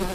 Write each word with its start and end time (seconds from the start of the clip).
Hej 0.00 0.08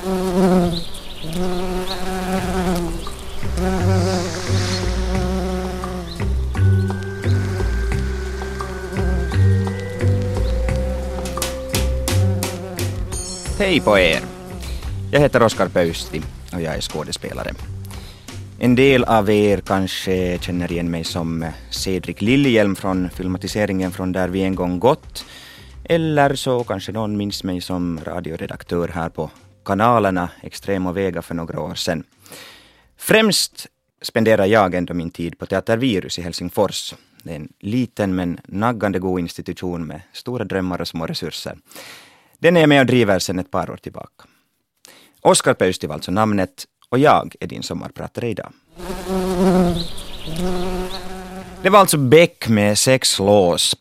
på 13.81 13.99
er! 13.99 14.19
Jag 15.11 15.19
heter 15.19 15.43
Oskar 15.43 15.67
Pöysti 15.67 16.21
och 16.53 16.61
jag 16.61 16.75
är 16.75 16.81
skådespelare. 16.81 17.51
En 18.59 18.75
del 18.75 19.03
av 19.03 19.29
er 19.29 19.57
kanske 19.57 20.39
känner 20.41 20.71
igen 20.71 20.91
mig 20.91 21.03
som 21.03 21.45
Cedric 21.69 22.21
Liljelm 22.21 22.75
från 22.75 23.09
filmatiseringen 23.09 23.91
från 23.91 24.11
Där 24.11 24.27
vi 24.27 24.41
en 24.43 24.55
gång 24.55 24.79
gått. 24.79 25.25
Eller 25.83 26.35
så 26.35 26.63
kanske 26.63 26.91
någon 26.91 27.17
minns 27.17 27.43
mig 27.43 27.61
som 27.61 27.99
radioredaktör 28.05 28.87
här 28.87 29.09
på 29.09 29.29
kanalerna 29.65 30.29
Extrema 30.41 30.89
och 30.89 30.97
Vega 30.97 31.21
för 31.21 31.35
några 31.35 31.61
år 31.61 31.75
sedan. 31.75 32.03
Främst 32.97 33.67
spenderar 34.01 34.45
jag 34.45 34.75
ändå 34.75 34.93
min 34.93 35.11
tid 35.11 35.39
på 35.39 35.45
Teater 35.45 35.77
Virus 35.77 36.19
i 36.19 36.21
Helsingfors. 36.21 36.93
Det 37.23 37.31
är 37.31 37.35
en 37.35 37.53
liten 37.59 38.15
men 38.15 38.39
naggande 38.47 38.99
god 38.99 39.19
institution 39.19 39.87
med 39.87 40.01
stora 40.13 40.43
drömmar 40.43 40.81
och 40.81 40.87
små 40.87 41.05
resurser. 41.05 41.57
Den 42.39 42.57
är 42.57 42.61
jag 42.61 42.69
med 42.69 42.79
och 42.79 42.85
driver 42.85 43.19
sedan 43.19 43.39
ett 43.39 43.51
par 43.51 43.69
år 43.71 43.77
tillbaka. 43.77 44.25
Oskar 45.21 45.53
Pöysti 45.53 45.87
var 45.87 45.93
alltså 45.93 46.11
namnet 46.11 46.65
och 46.89 46.99
jag 46.99 47.35
är 47.39 47.47
din 47.47 47.63
sommarpratare 47.63 48.29
idag. 48.29 48.51
Det 51.61 51.69
var 51.69 51.79
alltså 51.79 51.97
Beck 51.97 52.47
med 52.47 52.77
sex 52.77 53.19
lås. 53.19 53.75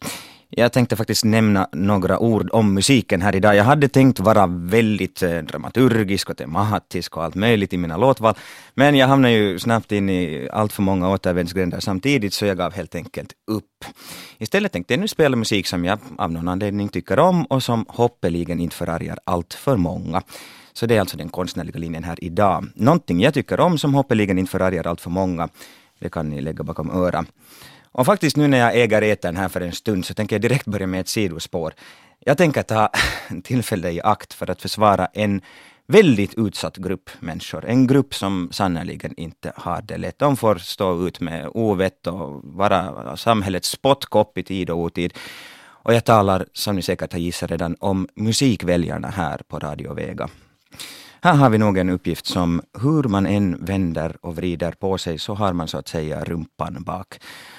Jag 0.56 0.72
tänkte 0.72 0.96
faktiskt 0.96 1.24
nämna 1.24 1.68
några 1.72 2.18
ord 2.18 2.50
om 2.52 2.74
musiken 2.74 3.22
här 3.22 3.36
idag. 3.36 3.56
Jag 3.56 3.64
hade 3.64 3.88
tänkt 3.88 4.20
vara 4.20 4.46
väldigt 4.46 5.22
eh, 5.22 5.38
dramaturgisk 5.38 6.30
och 6.30 6.36
tematisk 6.36 7.16
och 7.16 7.24
allt 7.24 7.34
möjligt 7.34 7.72
i 7.72 7.76
mina 7.76 7.96
låtval. 7.96 8.34
Men 8.74 8.94
jag 8.94 9.06
hamnade 9.06 9.34
ju 9.34 9.58
snabbt 9.58 9.92
in 9.92 10.10
i 10.10 10.48
allt 10.52 10.72
för 10.72 10.82
många 10.82 11.10
återvändsgränder 11.10 11.80
samtidigt 11.80 12.34
så 12.34 12.46
jag 12.46 12.56
gav 12.56 12.72
helt 12.72 12.94
enkelt 12.94 13.32
upp. 13.50 13.84
Istället 14.38 14.72
tänkte 14.72 14.94
jag 14.94 15.00
nu 15.00 15.08
spela 15.08 15.36
musik 15.36 15.66
som 15.66 15.84
jag 15.84 15.98
av 16.18 16.32
någon 16.32 16.48
anledning 16.48 16.88
tycker 16.88 17.18
om 17.18 17.44
och 17.44 17.62
som 17.62 17.86
hoppeligen 17.88 18.60
inte 18.60 18.76
förargar 18.76 19.18
allt 19.24 19.54
för 19.54 19.76
många. 19.76 20.22
Så 20.72 20.86
det 20.86 20.96
är 20.96 21.00
alltså 21.00 21.16
den 21.16 21.28
konstnärliga 21.28 21.78
linjen 21.78 22.04
här 22.04 22.24
idag. 22.24 22.66
Någonting 22.74 23.20
jag 23.20 23.34
tycker 23.34 23.60
om 23.60 23.78
som 23.78 23.94
hoppeligen 23.94 24.38
inte 24.38 24.50
förargar 24.50 24.86
allt 24.86 25.00
för 25.00 25.10
många, 25.10 25.48
det 25.98 26.08
kan 26.08 26.28
ni 26.28 26.40
lägga 26.40 26.64
bakom 26.64 26.90
öra. 26.90 27.24
Och 27.94 28.06
faktiskt 28.06 28.36
nu 28.36 28.48
när 28.48 28.58
jag 28.58 28.76
äger 28.76 29.02
etern 29.02 29.36
här 29.36 29.48
för 29.48 29.60
en 29.60 29.72
stund 29.72 30.04
så 30.04 30.14
tänker 30.14 30.36
jag 30.36 30.42
direkt 30.42 30.66
börja 30.66 30.86
med 30.86 31.00
ett 31.00 31.08
sidospår. 31.08 31.74
Jag 32.20 32.38
tänker 32.38 32.62
ta 32.62 32.90
tillfället 33.44 33.94
i 33.94 34.00
akt 34.00 34.34
för 34.34 34.50
att 34.50 34.62
försvara 34.62 35.06
en 35.12 35.40
väldigt 35.86 36.34
utsatt 36.34 36.76
grupp 36.76 37.10
människor. 37.20 37.64
En 37.64 37.86
grupp 37.86 38.14
som 38.14 38.48
sannerligen 38.52 39.14
inte 39.16 39.52
har 39.56 39.82
det 39.82 39.96
lätt. 39.96 40.18
De 40.18 40.36
får 40.36 40.56
stå 40.56 41.06
ut 41.06 41.20
med 41.20 41.48
ovett 41.54 42.06
och 42.06 42.40
vara 42.44 43.16
samhällets 43.16 43.68
spottkopp 43.68 44.38
i 44.38 44.42
tid 44.42 44.70
och 44.70 44.78
otid. 44.78 45.14
Och 45.84 45.94
jag 45.94 46.04
talar, 46.04 46.46
som 46.52 46.76
ni 46.76 46.82
säkert 46.82 47.12
har 47.12 47.20
gissat 47.20 47.50
redan, 47.50 47.76
om 47.80 48.08
musikväljarna 48.14 49.08
här 49.08 49.40
på 49.48 49.58
Radio 49.58 49.94
Vega. 49.94 50.28
Här 51.22 51.34
har 51.34 51.50
vi 51.50 51.58
nog 51.58 51.78
en 51.78 51.90
uppgift 51.90 52.26
som 52.26 52.62
hur 52.82 53.02
man 53.02 53.26
än 53.26 53.64
vänder 53.64 54.16
och 54.20 54.36
vrider 54.36 54.72
på 54.72 54.98
sig 54.98 55.18
så 55.18 55.34
har 55.34 55.52
man 55.52 55.68
så 55.68 55.78
att 55.78 55.88
säga 55.88 56.24
rumpan 56.24 56.82
bak. 56.82 57.18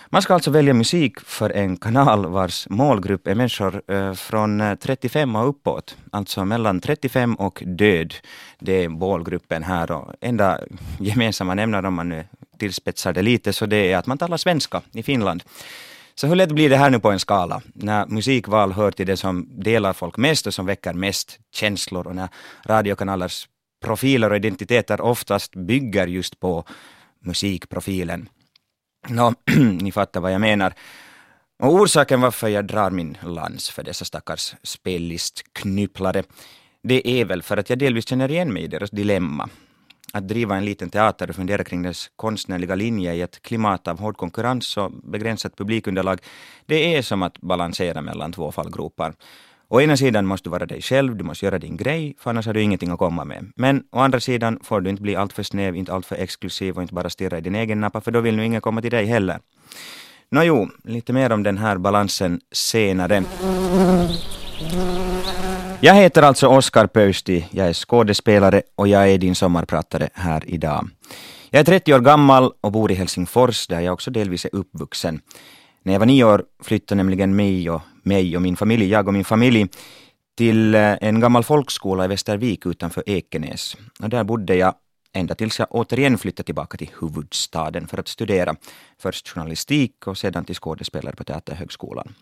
Man 0.10 0.22
ska 0.22 0.34
alltså 0.34 0.52
välja 0.52 0.74
musik 0.74 1.20
för 1.20 1.50
en 1.50 1.78
kanal 1.78 2.26
vars 2.26 2.70
målgrupp 2.70 3.28
är 3.28 3.36
människor 3.36 3.82
eh, 3.88 4.14
från 4.14 4.62
eh, 4.62 4.76
35 4.76 5.36
och 5.36 5.50
uppåt. 5.50 5.98
Alltså 6.12 6.46
mellan 6.46 6.80
35 6.80 7.36
och 7.36 7.64
död. 7.66 8.14
Det 8.60 8.84
är 8.84 8.90
målgruppen 8.90 9.64
här 9.64 9.92
och 9.92 10.14
enda 10.22 10.60
gemensamma 11.00 11.54
nämnaren, 11.54 11.86
om 11.86 11.94
man 11.94 12.10
nu 12.10 12.24
tillspetsar 12.58 13.14
det 13.14 13.22
lite 13.22 13.54
så 13.54 13.66
det 13.66 13.92
är 13.92 13.98
att 13.98 14.08
man 14.08 14.18
talar 14.18 14.38
svenska 14.38 14.82
i 14.94 15.04
Finland. 15.04 15.44
Så 16.16 16.28
hur 16.28 16.36
lätt 16.36 16.52
blir 16.52 16.70
det 16.70 16.78
här 16.78 16.90
nu 16.90 17.00
på 17.00 17.12
en 17.12 17.20
skala? 17.20 17.62
När 17.74 18.06
musikval 18.06 18.72
hör 18.72 18.92
till 18.92 19.08
det 19.08 19.18
som 19.18 19.50
delar 19.64 19.94
folk 19.94 20.18
mest 20.18 20.48
och 20.48 20.54
som 20.54 20.66
väcker 20.66 20.94
mest 20.94 21.40
känslor 21.54 22.08
och 22.08 22.16
när 22.16 22.30
radiokanalers 22.66 23.48
profiler 23.84 24.30
och 24.30 24.36
identiteter 24.36 25.02
oftast 25.02 25.56
bygger 25.56 26.08
just 26.08 26.40
på 26.40 26.64
musikprofilen. 27.20 28.30
Nå, 29.10 29.34
ni 29.82 29.92
fattar 29.92 30.22
vad 30.22 30.34
jag 30.34 30.42
menar. 30.42 30.74
Och 31.60 31.74
orsaken 31.74 32.22
varför 32.22 32.48
jag 32.48 32.68
drar 32.68 32.90
min 32.90 33.18
lans 33.24 33.70
för 33.70 33.84
dessa 33.84 34.06
stackars 34.06 34.56
spellistknypplare, 34.64 36.24
det 36.84 37.08
är 37.08 37.26
väl 37.26 37.44
för 37.44 37.58
att 37.58 37.70
jag 37.70 37.80
delvis 37.80 38.08
känner 38.08 38.32
igen 38.32 38.54
mig 38.54 38.64
i 38.64 38.68
deras 38.68 38.90
dilemma. 38.90 39.50
Att 40.14 40.28
driva 40.28 40.56
en 40.56 40.66
liten 40.66 40.90
teater 40.90 41.30
och 41.30 41.36
fundera 41.36 41.64
kring 41.64 41.82
dess 41.82 42.12
konstnärliga 42.16 42.76
linje 42.76 43.14
i 43.14 43.22
ett 43.22 43.42
klimat 43.42 43.88
av 43.88 44.00
hård 44.00 44.18
konkurrens 44.18 44.78
och 44.78 44.92
begränsat 44.92 45.58
publikunderlag, 45.58 46.20
det 46.66 46.96
är 46.96 47.02
som 47.02 47.24
att 47.24 47.42
balansera 47.42 48.02
mellan 48.02 48.32
två 48.32 48.52
fallgropar. 48.52 49.14
Å 49.70 49.82
ena 49.82 49.98
sidan 49.98 50.26
måste 50.26 50.50
du 50.50 50.52
vara 50.52 50.66
dig 50.66 50.82
själv, 50.82 51.16
du 51.16 51.24
måste 51.24 51.46
göra 51.46 51.60
din 51.60 51.78
grej, 51.78 52.16
för 52.20 52.30
annars 52.30 52.46
har 52.46 52.54
du 52.54 52.62
ingenting 52.62 52.92
att 52.92 53.00
komma 53.00 53.26
med. 53.26 53.52
Men 53.56 53.84
å 53.92 54.00
andra 54.00 54.20
sidan 54.20 54.60
får 54.64 54.82
du 54.82 54.90
inte 54.90 55.02
bli 55.02 55.16
alltför 55.16 55.44
snäv, 55.44 55.76
inte 55.76 55.94
alltför 55.94 56.16
exklusiv 56.16 56.76
och 56.76 56.82
inte 56.82 56.94
bara 56.94 57.10
stirra 57.10 57.38
i 57.38 57.42
din 57.42 57.56
egen 57.56 57.82
nappa, 57.82 58.02
för 58.02 58.12
då 58.12 58.22
vill 58.22 58.36
nu 58.36 58.46
ingen 58.46 58.62
komma 58.62 58.82
till 58.82 58.92
dig 58.92 59.06
heller. 59.06 59.40
Nåjo, 60.32 60.68
lite 60.84 61.14
mer 61.14 61.32
om 61.32 61.44
den 61.44 61.58
här 61.58 61.78
balansen 61.78 62.42
senare. 62.52 63.24
Jag 65.80 65.96
heter 65.96 66.22
alltså 66.22 66.48
Oskar 66.48 66.88
Pöysti, 66.88 67.46
jag 67.52 67.68
är 67.68 67.74
skådespelare 67.74 68.62
och 68.76 68.88
jag 68.88 69.12
är 69.12 69.18
din 69.18 69.36
sommarpratare 69.36 70.10
här 70.14 70.44
idag. 70.46 70.90
Jag 71.50 71.60
är 71.60 71.64
30 71.64 71.94
år 71.94 72.00
gammal 72.00 72.52
och 72.62 72.72
bor 72.72 72.92
i 72.92 72.96
Helsingfors 72.96 73.68
där 73.68 73.80
jag 73.80 73.94
också 73.94 74.12
delvis 74.12 74.46
är 74.46 74.56
uppvuxen. 74.56 75.22
När 75.84 75.94
jag 75.94 76.00
var 76.00 76.06
nio 76.06 76.24
år 76.24 76.44
flyttade 76.64 76.98
nämligen 76.98 77.36
mig 77.36 77.70
och, 77.70 77.82
mig 78.06 78.36
och 78.36 78.42
min 78.42 78.58
familj, 78.58 78.86
jag 78.86 79.08
och 79.08 79.14
min 79.14 79.26
familj, 79.26 79.68
till 80.38 80.76
eh, 80.76 80.98
en 81.02 81.20
gammal 81.20 81.44
folkskola 81.44 82.06
i 82.06 82.08
Västervik 82.08 82.66
utanför 82.66 83.04
Ekenäs. 83.06 83.78
Och 84.00 84.10
där 84.10 84.24
bodde 84.24 84.56
jag 84.56 84.76
ända 85.14 85.36
tills 85.36 85.60
jag 85.60 85.68
återigen 85.72 86.18
flyttade 86.18 86.46
tillbaka 86.46 86.78
till 86.78 86.90
huvudstaden 87.02 87.88
för 87.88 87.98
att 87.98 88.08
studera 88.08 88.56
först 89.00 89.30
journalistik 89.30 90.08
och 90.08 90.18
sedan 90.18 90.46
till 90.46 90.56
skådespelare 90.56 91.16
på 91.16 91.24
Teaterhögskolan. 91.24 92.16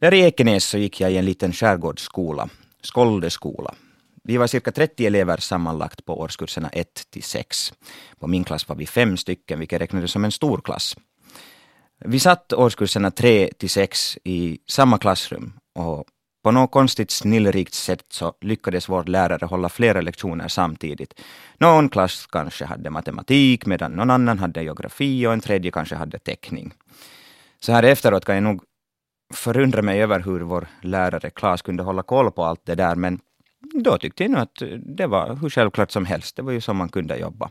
Där 0.00 0.14
i 0.14 0.20
Ekenäs 0.20 0.64
så 0.64 0.78
gick 0.78 1.00
jag 1.00 1.12
i 1.12 1.16
en 1.16 1.24
liten 1.24 1.52
skärgårdsskola, 1.52 2.48
Skoldeskola. 2.82 3.74
Vi 4.22 4.36
var 4.36 4.46
cirka 4.46 4.72
30 4.72 5.06
elever 5.06 5.36
sammanlagt 5.36 6.04
på 6.04 6.20
årskurserna 6.20 6.68
1 6.68 7.06
till 7.10 7.22
6. 7.22 7.72
På 8.18 8.26
min 8.26 8.44
klass 8.44 8.68
var 8.68 8.76
vi 8.76 8.86
fem 8.86 9.16
stycken, 9.16 9.58
vilket 9.58 9.80
räknades 9.80 10.10
som 10.10 10.24
en 10.24 10.32
stor 10.32 10.60
klass. 10.60 10.96
Vi 12.00 12.18
satt 12.18 12.52
årskurserna 12.52 13.10
3 13.10 13.50
till 13.58 13.70
6 13.70 14.18
i 14.24 14.58
samma 14.66 14.98
klassrum 14.98 15.52
och 15.74 16.04
på 16.44 16.50
något 16.50 16.70
konstigt 16.70 17.10
snillrikt 17.10 17.74
sätt 17.74 18.04
så 18.08 18.34
lyckades 18.40 18.88
vår 18.88 19.04
lärare 19.04 19.46
hålla 19.46 19.68
flera 19.68 20.00
lektioner 20.00 20.48
samtidigt. 20.48 21.20
Någon 21.58 21.88
klass 21.88 22.26
kanske 22.26 22.64
hade 22.64 22.90
matematik 22.90 23.66
medan 23.66 23.92
någon 23.92 24.10
annan 24.10 24.38
hade 24.38 24.62
geografi 24.62 25.26
och 25.26 25.32
en 25.32 25.40
tredje 25.40 25.70
kanske 25.70 25.94
hade 25.94 26.18
teckning. 26.18 26.72
Så 27.60 27.72
här 27.72 27.82
efteråt 27.82 28.24
kan 28.24 28.34
jag 28.34 28.44
nog 28.44 28.62
förundra 29.34 29.82
mig 29.82 30.02
över 30.02 30.20
hur 30.20 30.40
vår 30.40 30.66
lärare 30.80 31.30
Klas 31.30 31.62
kunde 31.62 31.82
hålla 31.82 32.02
koll 32.02 32.30
på 32.30 32.44
allt 32.44 32.66
det 32.66 32.74
där 32.74 32.94
men 32.94 33.20
då 33.74 33.98
tyckte 33.98 34.24
jag 34.24 34.30
nog 34.30 34.40
att 34.40 34.62
det 34.96 35.06
var 35.06 35.36
hur 35.36 35.50
självklart 35.50 35.90
som 35.90 36.06
helst. 36.06 36.36
Det 36.36 36.42
var 36.42 36.52
ju 36.52 36.60
så 36.60 36.74
man 36.74 36.88
kunde 36.88 37.16
jobba. 37.16 37.50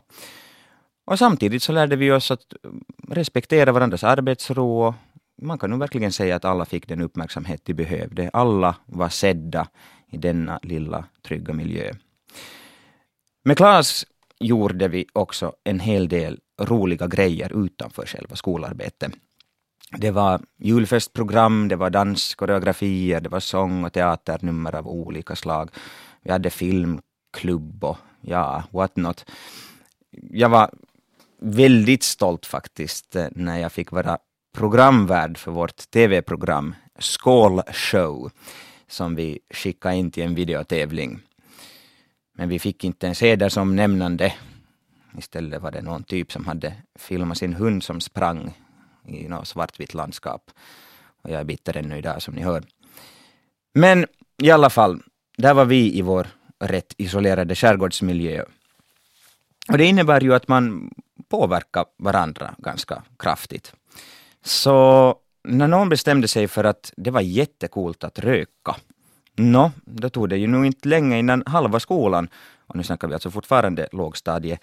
Och 1.04 1.18
samtidigt 1.18 1.62
så 1.62 1.72
lärde 1.72 1.96
vi 1.96 2.12
oss 2.12 2.30
att 2.30 2.64
mm, 2.64 2.84
respektera 3.08 3.72
varandras 3.72 4.04
arbetsro 4.04 4.94
man 5.42 5.58
kan 5.58 5.70
nog 5.70 5.78
verkligen 5.78 6.12
säga 6.12 6.36
att 6.36 6.44
alla 6.44 6.64
fick 6.64 6.88
den 6.88 7.00
uppmärksamhet 7.00 7.60
de 7.64 7.74
behövde. 7.74 8.30
Alla 8.32 8.76
var 8.86 9.08
sedda 9.08 9.68
i 10.10 10.16
denna 10.16 10.60
lilla 10.62 11.04
trygga 11.22 11.54
miljö. 11.54 11.92
Med 13.44 13.56
Klas 13.56 14.06
gjorde 14.40 14.88
vi 14.88 15.06
också 15.12 15.52
en 15.64 15.80
hel 15.80 16.08
del 16.08 16.40
roliga 16.60 17.06
grejer 17.06 17.64
utanför 17.64 18.06
själva 18.06 18.36
skolarbetet. 18.36 19.12
Det 19.98 20.10
var 20.10 20.40
julfestprogram, 20.58 21.68
det 21.68 21.76
var 21.76 21.90
danskoreografier, 21.90 23.20
det 23.20 23.28
var 23.28 23.40
sång 23.40 23.84
och 23.84 23.92
teaternummer 23.92 24.74
av 24.74 24.88
olika 24.88 25.36
slag. 25.36 25.70
Vi 26.22 26.30
hade 26.30 26.50
filmklubb 26.50 27.84
och 27.84 27.98
ja, 28.20 28.62
what 28.70 28.96
not. 28.96 29.24
Jag 30.10 30.48
var 30.48 30.70
väldigt 31.38 32.02
stolt 32.02 32.46
faktiskt 32.46 33.16
eh, 33.16 33.26
när 33.30 33.58
jag 33.58 33.72
fick 33.72 33.92
vara 33.92 34.18
programvärd 34.54 35.38
för 35.38 35.50
vårt 35.50 35.90
tv-program 35.90 36.74
Skålshow 36.98 38.30
som 38.88 39.14
vi 39.14 39.38
skickade 39.50 39.96
in 39.96 40.10
till 40.10 40.22
en 40.22 40.34
videotävling. 40.34 41.20
Men 42.36 42.48
vi 42.48 42.58
fick 42.58 42.84
inte 42.84 43.08
en 43.08 43.14
seder 43.14 43.48
som 43.48 43.76
nämnande. 43.76 44.34
Istället 45.18 45.62
var 45.62 45.70
det 45.70 45.82
någon 45.82 46.04
typ 46.04 46.32
som 46.32 46.44
hade 46.46 46.74
filmat 46.98 47.38
sin 47.38 47.54
hund 47.54 47.82
som 47.82 48.00
sprang 48.00 48.54
i 49.06 49.28
något 49.28 49.48
svartvitt 49.48 49.94
landskap. 49.94 50.50
Och 51.22 51.30
jag 51.30 51.40
är 51.40 51.44
bitter 51.44 51.76
ännu 51.76 51.98
idag 51.98 52.22
som 52.22 52.34
ni 52.34 52.42
hör. 52.42 52.62
Men 53.74 54.06
i 54.42 54.50
alla 54.50 54.70
fall, 54.70 55.02
där 55.36 55.54
var 55.54 55.64
vi 55.64 55.98
i 55.98 56.02
vår 56.02 56.26
rätt 56.60 56.94
isolerade 56.96 57.54
skärgårdsmiljö. 57.54 58.44
Och 59.68 59.78
det 59.78 59.84
innebär 59.84 60.20
ju 60.20 60.34
att 60.34 60.48
man 60.48 60.90
påverka 61.34 61.84
varandra 61.98 62.54
ganska 62.58 63.02
kraftigt. 63.18 63.72
Så 64.42 65.14
när 65.44 65.68
någon 65.68 65.88
bestämde 65.88 66.28
sig 66.28 66.48
för 66.48 66.64
att 66.64 66.92
det 66.96 67.10
var 67.10 67.20
jättekult 67.20 68.04
att 68.04 68.18
röka, 68.18 68.76
nå, 69.36 69.72
då 69.84 70.08
tog 70.10 70.28
det 70.28 70.36
ju 70.36 70.46
nog 70.46 70.66
inte 70.66 70.88
länge 70.88 71.18
innan 71.18 71.42
halva 71.46 71.80
skolan, 71.80 72.28
och 72.66 72.76
nu 72.76 72.82
snackar 72.82 73.08
vi 73.08 73.14
alltså 73.14 73.30
fortfarande 73.30 73.88
lågstadie, 73.92 74.58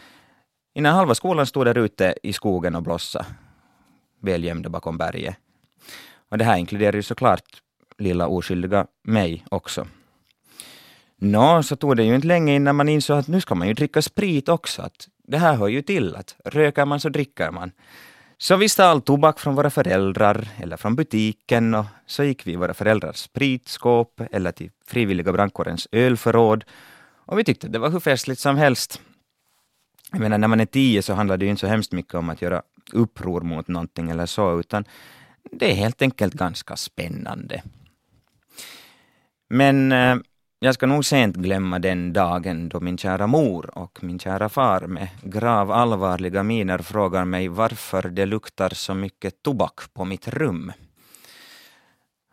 innan 0.74 0.96
halva 0.96 1.16
skolan 1.16 1.46
stod 1.46 1.66
där 1.66 1.78
ute 1.78 2.16
i 2.24 2.34
skogen 2.34 2.76
och 2.76 2.84
blossa, 2.84 3.26
väl 4.22 4.44
gömda 4.44 4.70
bakom 4.70 4.98
berget. 4.98 5.36
Och 6.30 6.38
det 6.38 6.46
här 6.46 6.58
inkluderar 6.58 6.96
ju 6.96 7.04
såklart 7.04 7.62
lilla 7.98 8.28
oskyldiga 8.28 8.88
mig 9.04 9.46
också. 9.52 9.88
Nå, 11.24 11.64
så 11.64 11.76
tog 11.76 11.98
det 11.98 12.04
ju 12.04 12.16
inte 12.16 12.28
länge 12.28 12.56
innan 12.56 12.76
man 12.76 12.90
insåg 12.90 13.18
att 13.18 13.28
nu 13.28 13.42
ska 13.42 13.56
man 13.56 13.68
ju 13.68 13.74
dricka 13.74 14.02
sprit 14.02 14.50
också. 14.50 14.82
Att 14.82 15.08
det 15.28 15.38
här 15.38 15.56
hör 15.56 15.68
ju 15.68 15.82
till, 15.82 16.16
att 16.16 16.36
röker 16.46 16.86
man 16.86 17.00
så 17.00 17.10
dricker 17.10 17.52
man. 17.52 17.72
Så 18.38 18.56
vi 18.56 18.70
stal 18.70 19.02
tobak 19.02 19.40
från 19.40 19.56
våra 19.56 19.70
föräldrar 19.70 20.48
eller 20.58 20.78
från 20.78 20.96
butiken 20.96 21.76
och 21.76 21.86
så 22.06 22.24
gick 22.24 22.48
vi 22.48 22.52
i 22.52 22.56
våra 22.56 22.74
föräldrars 22.74 23.16
spritskåp 23.16 24.22
eller 24.32 24.52
till 24.52 24.72
frivilliga 24.86 25.32
brandkårens 25.32 25.88
ölförråd. 25.92 26.64
Och 27.26 27.40
vi 27.40 27.44
tyckte 27.44 27.68
det 27.68 27.80
var 27.80 27.90
hur 27.90 28.00
festligt 28.00 28.42
som 28.42 28.58
helst. 28.58 29.02
Jag 30.12 30.20
menar, 30.20 30.38
när 30.38 30.48
man 30.48 30.60
är 30.60 30.66
tio 30.66 31.02
så 31.02 31.14
handlar 31.14 31.38
det 31.38 31.46
ju 31.46 31.52
inte 31.52 31.60
så 31.60 31.68
hemskt 31.68 31.92
mycket 31.92 32.14
om 32.14 32.30
att 32.30 32.42
göra 32.42 32.62
uppror 32.94 33.42
mot 33.42 33.68
någonting 33.68 34.10
eller 34.10 34.26
så, 34.26 34.60
utan 34.60 34.86
det 35.52 35.72
är 35.72 35.76
helt 35.76 36.02
enkelt 36.02 36.34
ganska 36.34 36.76
spännande. 36.76 37.64
Men 39.50 39.92
eh, 39.92 40.16
jag 40.64 40.74
ska 40.74 40.86
nog 40.86 41.06
sent 41.06 41.36
glömma 41.36 41.80
den 41.80 42.14
dagen 42.14 42.70
då 42.70 42.80
min 42.80 42.98
kära 42.98 43.28
mor 43.28 43.78
och 43.78 44.04
min 44.04 44.20
kära 44.20 44.50
far 44.50 44.82
med 44.82 45.08
grav 45.24 45.72
allvarliga 45.72 46.44
miner 46.44 46.78
frågar 46.78 47.26
mig 47.26 47.48
varför 47.48 48.10
det 48.10 48.26
luktar 48.26 48.70
så 48.70 48.94
mycket 48.94 49.44
tobak 49.44 49.94
på 49.94 50.06
mitt 50.06 50.28
rum. 50.28 50.72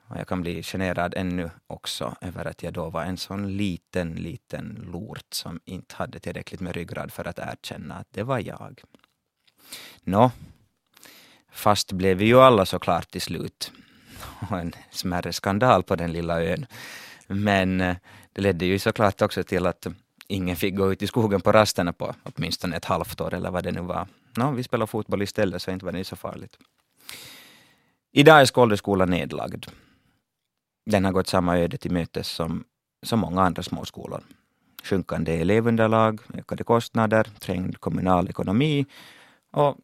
Och 0.09 0.17
jag 0.17 0.29
kan 0.29 0.41
bli 0.41 0.63
generad 0.63 1.15
ännu 1.17 1.51
också 1.67 2.17
över 2.21 2.45
att 2.45 2.63
jag 2.63 2.73
då 2.73 2.91
var 2.91 3.05
en 3.05 3.17
sån 3.17 3.57
liten, 3.57 4.15
liten 4.15 4.89
lort 4.93 5.35
som 5.35 5.61
inte 5.65 5.95
hade 5.95 6.19
tillräckligt 6.19 6.61
med 6.61 6.75
ryggrad 6.75 7.13
för 7.13 7.29
att 7.29 7.39
erkänna 7.39 7.95
att 7.95 8.09
det 8.11 8.23
var 8.23 8.39
jag. 8.39 8.83
Nå, 10.03 10.31
fast 11.53 11.93
blev 11.93 12.17
vi 12.17 12.25
ju 12.25 12.41
alla 12.41 12.67
såklart 12.67 13.11
till 13.11 13.23
slut. 13.23 13.73
Och 14.51 14.59
en 14.59 14.73
smärre 14.91 15.33
skandal 15.33 15.83
på 15.83 15.97
den 15.97 16.13
lilla 16.13 16.43
ön. 16.43 16.67
Men 17.29 17.81
eh, 17.81 17.97
det 18.39 18.43
ledde 18.43 18.67
ju 18.67 18.79
såklart 18.79 19.23
också 19.23 19.45
till 19.45 19.67
att 19.67 19.87
ingen 20.29 20.57
fick 20.57 20.77
gå 20.77 20.93
ut 20.93 21.03
i 21.03 21.07
skogen 21.07 21.41
på 21.41 21.53
rasterna 21.53 21.93
på 21.93 22.15
åtminstone 22.23 22.77
ett 22.77 22.85
halvt 22.85 23.21
år 23.21 23.35
eller 23.35 23.51
vad 23.51 23.65
det 23.65 23.73
nu 23.73 23.81
var. 23.81 24.07
No, 24.37 24.55
vi 24.55 24.63
spelade 24.63 24.87
fotboll 24.87 25.23
istället 25.23 25.63
så 25.63 25.71
inte 25.71 25.85
var 25.85 25.93
det 25.93 26.05
så 26.05 26.17
farligt. 26.17 26.59
Idag 28.13 28.41
är 28.41 28.45
Skåldeskolan 28.45 29.11
nedlagd. 29.11 29.67
Den 30.91 31.05
har 31.05 31.13
gått 31.13 31.27
samma 31.27 31.59
öde 31.59 31.77
till 31.77 31.91
mötes 31.91 32.29
som 32.29 32.65
så 33.03 33.17
många 33.17 33.43
andra 33.43 33.63
småskolor. 33.63 34.23
Sjunkande 34.83 35.41
elevunderlag, 35.41 36.21
ökade 36.35 36.65
kostnader, 36.65 37.25
trängd 37.41 37.81
kommunal 37.81 38.29
ekonomi 38.29 38.87
och 39.53 39.77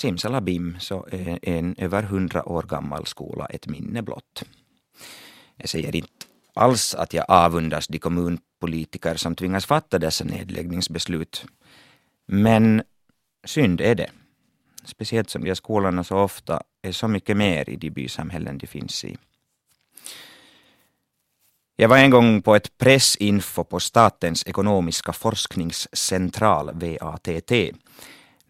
simsalabim 0.00 0.76
så 0.80 1.06
är 1.10 1.38
en 1.42 1.74
över 1.78 2.02
hundra 2.02 2.48
år 2.48 2.62
gammal 2.62 3.06
skola 3.06 3.46
ett 3.46 3.66
minne 3.66 4.02
blott. 4.02 4.42
Jag 5.56 5.68
säger 5.68 5.96
inte 5.96 6.19
alls 6.54 6.94
att 6.94 7.14
jag 7.14 7.24
avundas 7.28 7.88
de 7.88 7.98
kommunpolitiker 7.98 9.14
som 9.14 9.36
tvingas 9.36 9.66
fatta 9.66 9.98
dessa 9.98 10.24
nedläggningsbeslut. 10.24 11.44
Men 12.26 12.82
synd 13.44 13.80
är 13.80 13.94
det. 13.94 14.10
Speciellt 14.84 15.30
som 15.30 15.44
de 15.44 15.54
skolorna 15.54 16.04
så 16.04 16.18
ofta 16.18 16.62
är 16.82 16.92
så 16.92 17.08
mycket 17.08 17.36
mer 17.36 17.70
i 17.70 17.76
de 17.76 17.90
bysamhällen 17.90 18.58
de 18.58 18.66
finns 18.66 19.04
i. 19.04 19.18
Jag 21.76 21.88
var 21.88 21.98
en 21.98 22.10
gång 22.10 22.42
på 22.42 22.54
ett 22.54 22.78
pressinfo 22.78 23.64
på 23.64 23.80
Statens 23.80 24.46
ekonomiska 24.46 25.12
forskningscentral, 25.12 26.70
VATT. 26.74 27.48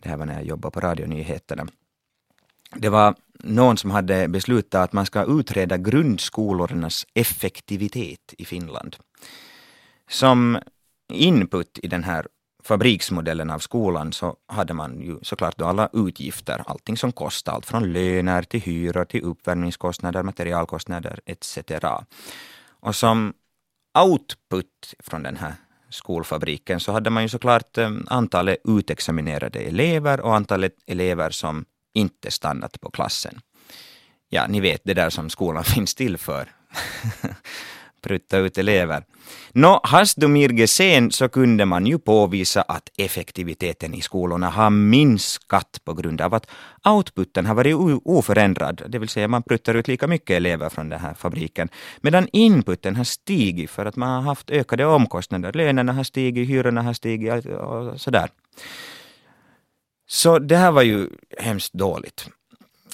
Det 0.00 0.08
här 0.08 0.16
var 0.16 0.26
när 0.26 0.34
jag 0.34 0.44
jobbade 0.44 0.72
på 0.72 0.80
radionyheterna. 0.80 1.66
Det 2.76 2.88
var 2.88 3.14
någon 3.44 3.76
som 3.76 3.90
hade 3.90 4.28
beslutat 4.28 4.84
att 4.84 4.92
man 4.92 5.06
ska 5.06 5.24
utreda 5.24 5.76
grundskolornas 5.78 7.06
effektivitet 7.14 8.34
i 8.38 8.44
Finland. 8.44 8.96
Som 10.10 10.58
input 11.12 11.78
i 11.82 11.88
den 11.88 12.04
här 12.04 12.26
fabriksmodellen 12.64 13.50
av 13.50 13.58
skolan 13.58 14.12
så 14.12 14.36
hade 14.46 14.74
man 14.74 15.00
ju 15.00 15.18
såklart 15.22 15.58
då 15.58 15.64
alla 15.64 15.88
utgifter, 15.92 16.62
allting 16.66 16.96
som 16.96 17.12
kostar, 17.12 17.52
allt 17.52 17.66
från 17.66 17.92
löner 17.92 18.42
till 18.42 18.60
hyror 18.60 19.04
till 19.04 19.22
uppvärmningskostnader, 19.22 20.22
materialkostnader 20.22 21.20
etc. 21.26 21.58
Och 22.80 22.96
som 22.96 23.32
output 23.98 24.94
från 24.98 25.22
den 25.22 25.36
här 25.36 25.54
skolfabriken 25.88 26.80
så 26.80 26.92
hade 26.92 27.10
man 27.10 27.22
ju 27.22 27.28
såklart 27.28 27.78
eh, 27.78 27.90
antalet 28.06 28.58
utexaminerade 28.64 29.58
elever 29.58 30.20
och 30.20 30.36
antalet 30.36 30.74
elever 30.86 31.30
som 31.30 31.64
inte 31.94 32.30
stannat 32.30 32.80
på 32.80 32.90
klassen. 32.90 33.40
Ja, 34.28 34.46
ni 34.48 34.60
vet 34.60 34.80
det 34.84 34.94
där 34.94 35.10
som 35.10 35.30
skolan 35.30 35.64
finns 35.74 35.94
till 35.94 36.18
för. 36.18 36.48
Prutta 38.02 38.38
ut 38.38 38.58
elever. 38.58 39.04
Nå, 39.52 39.80
Hasdumir 39.84 40.66
sen 40.66 41.10
så 41.10 41.28
kunde 41.28 41.64
man 41.64 41.86
ju 41.86 41.98
påvisa 41.98 42.62
att 42.62 42.88
effektiviteten 42.96 43.94
i 43.94 44.00
skolorna 44.00 44.50
har 44.50 44.70
minskat 44.70 45.80
på 45.84 45.94
grund 45.94 46.20
av 46.20 46.34
att 46.34 46.46
outputen 46.84 47.46
har 47.46 47.54
varit 47.54 47.76
oförändrad, 48.04 48.82
det 48.88 48.98
vill 48.98 49.08
säga 49.08 49.28
man 49.28 49.42
pruttar 49.42 49.74
ut 49.74 49.88
lika 49.88 50.06
mycket 50.06 50.36
elever 50.36 50.68
från 50.68 50.88
den 50.88 51.00
här 51.00 51.14
fabriken, 51.14 51.68
medan 52.00 52.28
inputen 52.32 52.96
har 52.96 53.04
stigit 53.04 53.70
för 53.70 53.86
att 53.86 53.96
man 53.96 54.08
har 54.08 54.22
haft 54.22 54.50
ökade 54.50 54.84
omkostnader, 54.84 55.52
lönerna 55.52 55.92
har 55.92 56.04
stigit, 56.04 56.48
hyrorna 56.48 56.82
har 56.82 56.92
stigit 56.92 57.46
och 57.46 58.00
sådär. 58.00 58.30
Så 60.12 60.38
det 60.38 60.56
här 60.56 60.72
var 60.72 60.82
ju 60.82 61.08
hemskt 61.38 61.72
dåligt. 61.72 62.28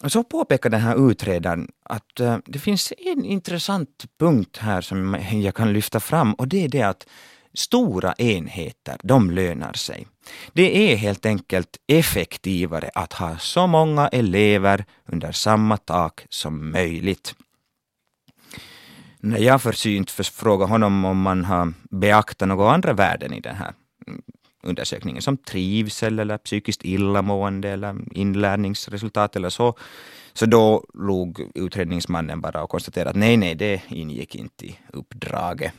Och 0.03 0.13
så 0.13 0.25
påpekar 0.25 0.71
den 0.71 0.81
här 0.81 1.11
utredaren 1.11 1.69
att 1.83 2.21
uh, 2.21 2.37
det 2.45 2.59
finns 2.59 2.93
en 2.99 3.25
intressant 3.25 4.05
punkt 4.19 4.57
här 4.57 4.81
som 4.81 5.19
jag 5.33 5.55
kan 5.55 5.73
lyfta 5.73 6.01
fram 6.01 6.35
och 6.35 6.49
det 6.49 6.65
är 6.65 6.69
det 6.69 6.83
att 6.83 7.07
stora 7.55 8.13
enheter, 8.13 8.97
de 9.03 9.31
lönar 9.31 9.73
sig. 9.73 10.07
Det 10.53 10.93
är 10.93 10.96
helt 10.96 11.27
enkelt 11.27 11.77
effektivare 11.87 12.91
att 12.94 13.13
ha 13.13 13.39
så 13.39 13.67
många 13.67 14.08
elever 14.08 14.85
under 15.06 15.32
samma 15.32 15.77
tak 15.77 16.27
som 16.29 16.70
möjligt. 16.70 17.35
När 19.20 19.39
jag 19.39 19.63
försynt 19.63 20.11
frågar 20.11 20.67
honom 20.67 21.05
om 21.05 21.20
man 21.20 21.44
har 21.44 21.73
beaktat 21.91 22.49
några 22.49 22.70
andra 22.70 22.93
värden 22.93 23.32
i 23.32 23.41
den 23.41 23.56
här 23.56 23.75
undersökningen 24.63 25.22
som 25.22 25.36
trivsel 25.36 26.19
eller 26.19 26.39
psykiskt 26.39 26.84
illamående 26.84 27.70
eller 27.70 27.96
inlärningsresultat 28.13 29.36
eller 29.36 29.51
så. 29.51 29.75
Så 30.32 30.46
då 30.46 30.84
log 30.94 31.51
utredningsmannen 31.55 32.41
bara 32.41 32.63
och 32.63 32.70
konstaterade 32.70 33.10
att 33.10 33.17
nej, 33.17 33.36
nej, 33.36 33.55
det 33.55 33.82
ingick 33.89 34.34
inte 34.34 34.67
i 34.67 34.79
uppdraget. 34.93 35.72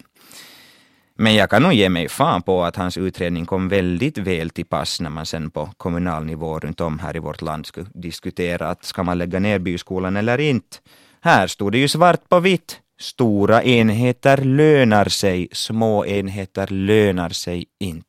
Men 1.20 1.36
jag 1.36 1.50
kan 1.50 1.64
nog 1.64 1.74
ge 1.74 1.90
mig 1.90 2.10
fan 2.10 2.42
på 2.42 2.64
att 2.64 2.76
hans 2.76 2.98
utredning 2.98 3.46
kom 3.46 3.70
väldigt 3.70 4.18
väl 4.18 4.50
till 4.50 4.66
pass 4.66 5.02
när 5.02 5.10
man 5.10 5.26
sen 5.26 5.52
på 5.52 5.70
kommunal 5.78 6.26
nivå 6.26 6.60
runt 6.60 6.82
om 6.82 7.00
här 7.00 7.16
i 7.16 7.20
vårt 7.20 7.42
land 7.42 7.66
skulle 7.66 7.88
diskutera 7.94 8.70
att 8.70 8.86
ska 8.86 9.04
man 9.04 9.18
lägga 9.18 9.40
ner 9.40 9.60
byskolan 9.60 10.18
eller 10.18 10.38
inte. 10.38 10.78
Här 11.22 11.48
stod 11.48 11.72
det 11.72 11.78
ju 11.78 11.88
svart 11.88 12.30
på 12.30 12.40
vitt. 12.40 12.82
Stora 13.00 13.64
enheter 13.64 14.38
lönar 14.38 15.06
sig, 15.06 15.48
små 15.52 16.06
enheter 16.06 16.68
lönar 16.68 17.30
sig 17.30 17.66
inte. 17.80 18.07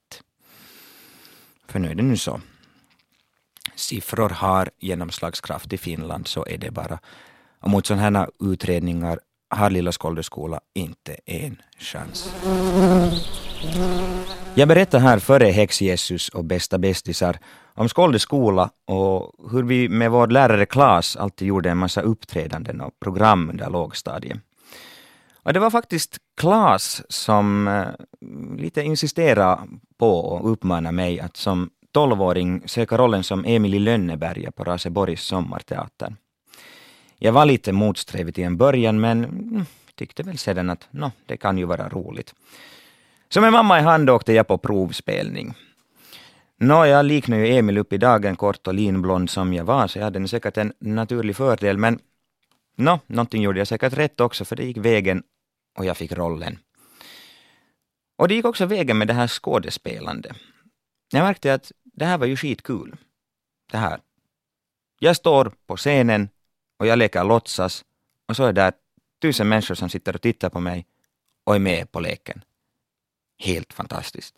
För 1.68 1.78
nu 1.78 1.90
är 1.90 1.94
det 1.94 2.02
nu 2.02 2.16
så. 2.16 2.40
Siffror 3.75 4.28
har 4.28 4.70
genomslagskraft 4.78 5.72
i 5.72 5.78
Finland, 5.78 6.26
så 6.28 6.46
är 6.46 6.58
det 6.58 6.70
bara. 6.70 6.98
Och 7.60 7.70
mot 7.70 7.87
sådana 7.87 8.18
här 8.18 8.30
utredningar 8.40 9.18
har 9.50 9.70
Lilla 9.70 9.92
Skåldeskola 9.92 10.60
inte 10.75 11.16
en 11.26 11.62
chans. 11.78 12.32
Jag 14.54 14.68
berättar 14.68 14.98
här 14.98 15.18
före 15.18 15.44
Häx-Jesus 15.44 16.28
och 16.28 16.44
Bästa 16.44 16.78
bästisar 16.78 17.38
om 17.75 17.88
Skåldeskola 17.88 18.70
och 18.84 19.50
hur 19.50 19.62
vi 19.62 19.88
med 19.88 20.10
vår 20.10 20.26
lärare 20.26 20.66
Klas 20.66 21.16
alltid 21.16 21.48
gjorde 21.48 21.70
en 21.70 21.78
massa 21.78 22.00
uppträdanden 22.00 22.80
och 22.80 23.00
program 23.00 23.50
under 23.50 23.70
lågstadiet. 23.70 24.38
Och 25.42 25.52
det 25.52 25.60
var 25.60 25.70
faktiskt 25.70 26.18
Klas 26.37 27.02
som 27.08 27.68
eh, 27.68 27.87
lite 28.56 28.82
insisterade 28.82 29.58
på 29.98 30.18
och 30.18 30.52
uppmanade 30.52 30.92
mig 30.92 31.20
att 31.20 31.36
som 31.36 31.70
tolvåring 31.92 32.62
söka 32.68 32.96
rollen 32.96 33.24
som 33.24 33.44
Emil 33.44 33.74
i 33.74 33.78
Lönneberga 33.78 34.50
på 34.50 34.64
Raseborgs 34.64 35.22
sommarteater. 35.22 36.16
Jag 37.18 37.32
var 37.32 37.46
lite 37.46 37.72
motsträvig 37.72 38.34
till 38.34 38.44
en 38.44 38.56
början 38.56 39.00
men 39.00 39.66
tyckte 39.94 40.22
väl 40.22 40.38
sedan 40.38 40.70
att 40.70 40.88
no, 40.90 41.10
det 41.26 41.36
kan 41.36 41.58
ju 41.58 41.64
vara 41.64 41.88
roligt. 41.88 42.34
Så 43.28 43.40
med 43.40 43.52
mamma 43.52 43.78
i 43.78 43.82
hand 43.82 44.10
åkte 44.10 44.32
jag 44.32 44.46
på 44.46 44.58
provspelning. 44.58 45.54
Nå, 46.60 46.86
jag 46.86 47.06
liknar 47.06 47.36
ju 47.36 47.56
Emil 47.56 47.78
upp 47.78 47.92
i 47.92 47.98
dagen, 47.98 48.36
kort 48.36 48.66
och 48.66 48.74
linblond 48.74 49.30
som 49.30 49.54
jag 49.54 49.64
var, 49.64 49.86
så 49.86 49.98
jag 49.98 50.04
hade 50.04 50.28
säkert 50.28 50.56
en 50.56 50.72
naturlig 50.78 51.36
fördel, 51.36 51.78
men 51.78 51.98
nå, 52.76 53.00
någonting 53.06 53.42
gjorde 53.42 53.58
jag 53.58 53.68
säkert 53.68 53.92
rätt 53.92 54.20
också, 54.20 54.44
för 54.44 54.56
det 54.56 54.64
gick 54.64 54.76
vägen 54.76 55.22
och 55.78 55.84
jag 55.84 55.96
fick 55.96 56.12
rollen. 56.12 56.58
Och 58.18 58.28
det 58.28 58.34
gick 58.34 58.44
också 58.44 58.66
vägen 58.66 58.98
med 58.98 59.08
det 59.08 59.14
här 59.14 59.28
skådespelande. 59.28 60.34
Jag 61.12 61.22
märkte 61.22 61.54
att 61.54 61.72
det 61.84 62.04
här 62.04 62.18
var 62.18 62.26
ju 62.26 62.37
skitkul. 62.37 62.96
Det 63.70 63.76
här. 63.76 64.00
Jag 65.00 65.16
står 65.16 65.52
på 65.66 65.76
scenen 65.76 66.28
och 66.78 66.87
jag 66.87 66.98
leker 66.98 67.25
låtsas 67.25 67.84
och 68.28 68.37
så 68.37 68.44
är 68.44 68.52
det 68.52 68.72
tusen 69.22 69.48
människor 69.48 69.75
som 69.75 69.88
sitter 69.88 70.14
och 70.14 70.22
tittar 70.22 70.50
på 70.50 70.60
mig 70.60 70.87
och 71.44 71.54
är 71.54 71.58
med 71.58 71.92
på 71.92 72.00
leken. 72.00 72.44
Helt 73.38 73.72
fantastiskt. 73.72 74.34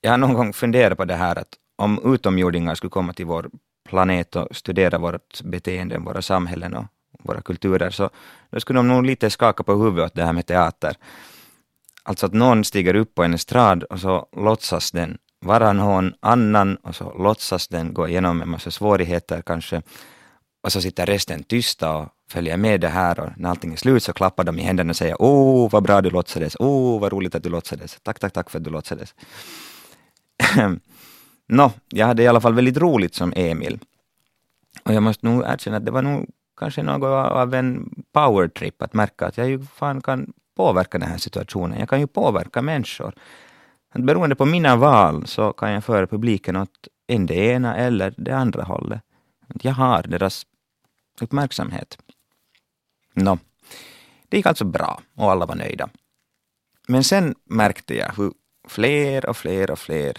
Jag 0.00 0.10
har 0.10 0.18
någon 0.18 0.34
gång 0.34 0.52
funderat 0.52 0.98
på 0.98 1.04
det 1.04 1.14
här 1.14 1.38
att 1.38 1.58
om 1.76 2.14
utomjordingar 2.14 2.74
skulle 2.74 2.90
komma 2.90 3.12
till 3.12 3.26
vår 3.26 3.50
planet 3.88 4.36
och 4.36 4.56
studera 4.56 4.98
vårt 4.98 5.42
beteende, 5.42 5.98
våra 5.98 6.22
samhällen 6.22 6.74
och 6.74 6.86
våra 7.12 7.42
kulturer, 7.42 7.90
så 7.90 8.10
då 8.50 8.60
skulle 8.60 8.78
de 8.78 8.88
nog 8.88 9.06
lite 9.06 9.30
skaka 9.30 9.62
på 9.62 9.74
huvudet 9.74 10.06
åt 10.06 10.14
det 10.14 10.24
här 10.24 10.32
med 10.32 10.46
teater. 10.46 10.96
Alltså 12.06 12.26
att 12.26 12.32
någon 12.32 12.64
stiger 12.64 12.94
upp 12.94 13.14
på 13.14 13.24
en 13.24 13.34
estrad 13.34 13.82
och 13.82 14.00
så 14.00 14.26
låtsas 14.36 14.92
den 14.92 15.18
vara 15.40 15.72
någon 15.72 16.14
annan 16.20 16.76
och 16.76 16.96
så 16.96 17.18
låtsas 17.18 17.68
den 17.68 17.94
gå 17.94 18.08
igenom 18.08 18.42
en 18.42 18.48
massa 18.48 18.70
svårigheter 18.70 19.42
kanske 19.42 19.82
och 20.62 20.72
så 20.72 20.80
sitter 20.80 21.06
resten 21.06 21.42
tysta 21.42 21.96
och 21.96 22.08
följer 22.30 22.56
med 22.56 22.80
det 22.80 22.88
här 22.88 23.20
och 23.20 23.28
när 23.36 23.50
allting 23.50 23.72
är 23.72 23.76
slut 23.76 24.02
så 24.02 24.12
klappar 24.12 24.44
de 24.44 24.58
i 24.58 24.62
händerna 24.62 24.90
och 24.90 24.96
säger 24.96 25.16
åh 25.18 25.70
vad 25.70 25.82
bra 25.82 26.00
du 26.00 26.10
låtsades, 26.10 26.56
åh 26.60 27.00
vad 27.00 27.12
roligt 27.12 27.34
att 27.34 27.42
du 27.42 27.48
låtsades, 27.48 27.98
tack 28.02 28.18
tack 28.18 28.32
tack 28.32 28.50
för 28.50 28.58
att 28.58 28.64
du 28.64 28.70
låtsades. 28.70 29.14
Nå, 31.48 31.72
jag 31.88 32.06
hade 32.06 32.22
i 32.22 32.26
alla 32.26 32.40
fall 32.40 32.54
väldigt 32.54 32.76
roligt 32.76 33.14
som 33.14 33.32
Emil. 33.36 33.78
Och 34.84 34.94
jag 34.94 35.02
måste 35.02 35.26
nog 35.26 35.44
erkänna 35.46 35.76
att 35.76 35.84
det 35.84 35.90
var 35.90 36.02
nog 36.02 36.30
kanske 36.56 36.82
något 36.82 37.32
av 37.32 37.54
en 37.54 37.90
powertrip 38.12 38.82
att 38.82 38.94
märka 38.94 39.26
att 39.26 39.36
jag 39.36 39.48
ju 39.48 39.62
fan 39.62 40.00
kan 40.00 40.32
påverka 40.56 40.98
den 40.98 41.08
här 41.08 41.18
situationen. 41.18 41.78
Jag 41.78 41.88
kan 41.88 42.00
ju 42.00 42.06
påverka 42.06 42.62
människor. 42.62 43.14
Att 43.90 44.02
beroende 44.02 44.36
på 44.36 44.44
mina 44.44 44.76
val 44.76 45.26
så 45.26 45.52
kan 45.52 45.72
jag 45.72 45.84
föra 45.84 46.06
publiken 46.06 46.56
åt 46.56 46.88
en 47.06 47.26
det 47.26 47.34
ena 47.34 47.76
eller 47.76 48.14
det 48.16 48.32
andra 48.32 48.62
hållet. 48.62 49.02
Jag 49.62 49.72
har 49.72 50.02
deras 50.02 50.46
uppmärksamhet. 51.20 51.98
Nå, 53.14 53.38
det 54.28 54.36
gick 54.36 54.46
alltså 54.46 54.64
bra 54.64 55.00
och 55.14 55.30
alla 55.30 55.46
var 55.46 55.54
nöjda. 55.54 55.88
Men 56.88 57.04
sen 57.04 57.34
märkte 57.44 57.94
jag 57.96 58.12
hur 58.16 58.32
fler 58.68 59.26
och 59.26 59.36
fler 59.36 59.70
och 59.70 59.78
fler 59.78 60.16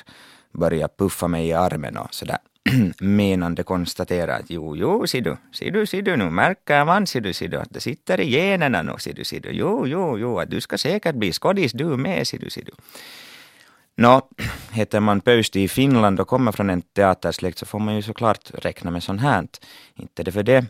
började 0.54 0.94
puffa 0.98 1.28
mig 1.28 1.48
i 1.48 1.54
armen 1.54 1.98
och 1.98 2.14
sådär 2.14 2.38
menande 3.00 3.64
konstatera 3.64 4.36
att 4.36 4.50
jo, 4.50 4.76
jo, 4.76 5.08
ser 5.08 5.22
du, 5.22 5.38
ser 5.52 5.72
du, 5.72 5.86
ser 5.86 6.02
du 6.02 6.16
nu, 6.18 6.30
märker 6.30 6.86
man, 6.86 7.08
ser 7.08 7.22
du, 7.22 7.34
ser 7.34 7.48
du, 7.48 7.58
att 7.58 7.74
det 7.74 7.80
sitter 7.80 8.20
i 8.20 8.30
generna 8.30 8.82
nu, 8.82 8.94
ser 9.00 9.14
du, 9.14 9.24
ser 9.24 9.40
du, 9.40 9.52
jo, 9.52 9.88
jo, 9.88 10.18
jo, 10.20 10.40
att 10.40 10.50
du 10.50 10.62
ska 10.62 10.78
säkert 10.78 11.16
bli 11.16 11.32
skådis 11.32 11.72
du 11.72 11.86
med, 11.86 12.28
ser 12.28 12.40
du, 12.40 12.50
ser 12.50 12.66
du. 12.66 12.72
Nå, 13.98 14.30
heter 14.72 15.00
man 15.00 15.22
Pöysti 15.22 15.64
i 15.64 15.68
Finland 15.68 16.20
och 16.20 16.28
kommer 16.28 16.52
från 16.52 16.70
en 16.70 16.82
teatersläkt 16.82 17.58
så 17.58 17.66
får 17.66 17.80
man 17.80 17.96
ju 17.96 18.02
såklart 18.02 18.52
räkna 18.54 18.92
med 18.92 19.04
sånt 19.04 19.22
här. 19.22 19.48
Inte 19.96 20.24
det 20.24 20.32
för 20.32 20.44
det. 20.44 20.66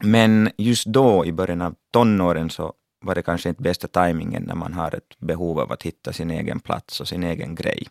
Men 0.00 0.50
just 0.58 0.86
då 0.86 1.26
i 1.26 1.32
början 1.32 1.62
av 1.62 1.74
tonåren 1.92 2.50
så 2.50 2.72
var 3.00 3.14
det 3.14 3.22
kanske 3.22 3.48
inte 3.48 3.62
bästa 3.62 3.88
tajmingen 3.88 4.42
när 4.42 4.54
man 4.54 4.72
har 4.72 4.94
ett 4.94 5.18
behov 5.18 5.60
av 5.60 5.72
att 5.72 5.82
hitta 5.82 6.12
sin 6.12 6.30
egen 6.30 6.60
plats 6.60 7.00
och 7.00 7.08
sin 7.08 7.24
egen 7.24 7.54
grej. 7.54 7.86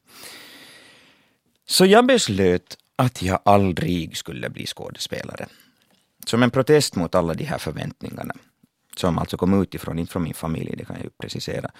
Så 1.65 1.85
jag 1.85 2.05
beslöt 2.05 2.77
att 2.95 3.21
jag 3.21 3.39
aldrig 3.45 4.17
skulle 4.17 4.49
bli 4.49 4.65
skådespelare. 4.65 5.47
Som 6.25 6.43
en 6.43 6.51
protest 6.51 6.95
mot 6.95 7.15
alla 7.15 7.33
de 7.33 7.43
här 7.43 7.57
förväntningarna. 7.57 8.33
Som 8.95 9.17
alltså 9.17 9.37
kom 9.37 9.61
utifrån, 9.61 9.99
inte 9.99 10.11
från 10.11 10.23
min 10.23 10.33
familj, 10.33 10.75
det 10.77 10.85
kan 10.85 10.95
jag 10.95 11.05
ju 11.05 11.09
precisera. 11.17 11.71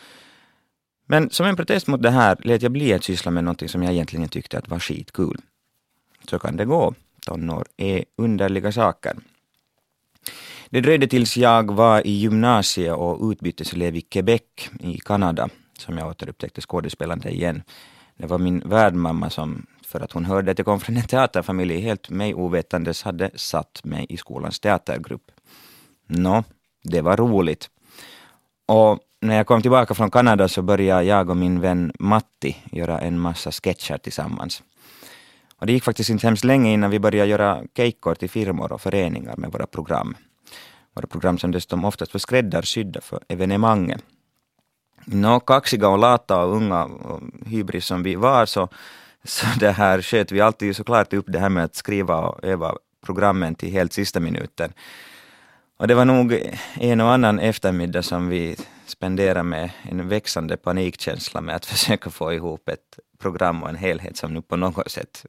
Men 1.05 1.29
som 1.29 1.45
en 1.45 1.55
protest 1.55 1.87
mot 1.87 2.01
det 2.01 2.11
här 2.11 2.37
lät 2.43 2.61
jag 2.61 2.71
bli 2.71 2.93
att 2.93 3.03
syssla 3.03 3.31
med 3.31 3.43
någonting 3.43 3.69
som 3.69 3.83
jag 3.83 3.93
egentligen 3.93 4.29
tyckte 4.29 4.57
att 4.57 4.67
var 4.67 4.79
skitkul. 4.79 5.37
Så 6.29 6.39
kan 6.39 6.57
det 6.57 6.65
gå. 6.65 6.93
Tonår 7.25 7.65
är 7.77 8.05
underliga 8.17 8.71
saker. 8.71 9.15
Det 10.69 10.81
dröjde 10.81 11.07
tills 11.07 11.37
jag 11.37 11.71
var 11.71 12.07
i 12.07 12.11
gymnasiet 12.11 12.95
och 12.95 13.31
utbyteselev 13.31 13.95
i 13.95 14.01
Quebec 14.01 14.41
i 14.79 14.97
Kanada 14.97 15.49
som 15.77 15.97
jag 15.97 16.07
återupptäckte 16.07 16.61
skådespelande 16.61 17.29
igen. 17.29 17.63
Det 18.17 18.27
var 18.27 18.37
min 18.37 18.59
värdmamma 18.59 19.29
som, 19.29 19.65
för 19.93 19.99
att 19.99 20.11
hon 20.11 20.25
hörde 20.25 20.51
att 20.51 20.57
jag 20.59 20.65
kom 20.65 20.79
från 20.79 20.97
en 20.97 21.07
teaterfamilj, 21.07 21.79
helt 21.79 22.09
mig 22.09 22.33
ovetandes 22.33 23.03
hade 23.03 23.29
satt 23.35 23.81
mig 23.83 24.05
i 24.09 24.17
skolans 24.17 24.59
teatergrupp. 24.59 25.31
Nå, 26.07 26.43
det 26.83 27.01
var 27.01 27.17
roligt. 27.17 27.69
Och 28.67 28.99
när 29.21 29.35
jag 29.35 29.47
kom 29.47 29.61
tillbaka 29.61 29.93
från 29.93 30.11
Kanada 30.11 30.47
så 30.47 30.61
började 30.61 31.03
jag 31.03 31.29
och 31.29 31.37
min 31.37 31.61
vän 31.61 31.91
Matti 31.99 32.55
göra 32.71 32.99
en 32.99 33.19
massa 33.19 33.51
sketcher 33.51 33.97
tillsammans. 33.97 34.63
Och 35.57 35.65
det 35.65 35.73
gick 35.73 35.83
faktiskt 35.83 36.09
inte 36.09 36.27
hemskt 36.27 36.43
länge 36.43 36.73
innan 36.73 36.91
vi 36.91 36.99
började 36.99 37.29
göra 37.29 37.63
keikkor 37.75 38.15
till 38.15 38.29
firmor 38.29 38.71
och 38.71 38.81
föreningar 38.81 39.35
med 39.37 39.51
våra 39.51 39.67
program. 39.67 40.15
Våra 40.95 41.07
program 41.07 41.37
som 41.37 41.51
dessutom 41.51 41.85
oftast 41.85 42.13
var 42.13 42.19
skräddarsydda 42.19 43.01
för 43.01 43.19
evenemanget. 43.27 44.03
Nå, 45.05 45.39
kaxiga 45.39 45.87
och 45.87 45.97
lata 45.97 46.43
och 46.43 46.55
unga 46.55 46.83
och 46.83 47.21
hybris 47.45 47.85
som 47.85 48.03
vi 48.03 48.15
var 48.15 48.45
så, 48.45 48.69
så 49.27 49.45
det 49.59 49.71
här 49.71 50.01
sköt 50.01 50.31
vi 50.31 50.41
alltid 50.41 50.75
såklart 50.75 51.13
upp 51.13 51.25
det 51.27 51.39
här 51.39 51.49
med 51.49 51.63
att 51.63 51.75
skriva 51.75 52.17
och 52.17 52.43
öva 52.43 52.77
programmen 53.05 53.55
till 53.55 53.71
helt 53.71 53.93
sista 53.93 54.19
minuten. 54.19 54.73
Och 55.77 55.87
det 55.87 55.95
var 55.95 56.05
nog 56.05 56.53
en 56.73 57.01
och 57.01 57.11
annan 57.11 57.39
eftermiddag 57.39 58.03
som 58.03 58.29
vi 58.29 58.55
spenderade 58.85 59.43
med 59.43 59.69
en 59.81 60.09
växande 60.09 60.57
panikkänsla 60.57 61.41
med 61.41 61.55
att 61.55 61.65
försöka 61.73 62.09
få 62.09 62.33
ihop 62.33 62.69
ett 62.69 62.99
program 63.19 63.63
och 63.63 63.69
en 63.69 63.75
helhet 63.75 64.17
som 64.17 64.33
nu 64.33 64.41
på 64.41 64.55
något 64.55 64.91
sätt 64.91 65.25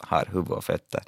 har 0.00 0.28
huvud 0.32 0.50
och 0.50 0.64
fötter. 0.64 1.02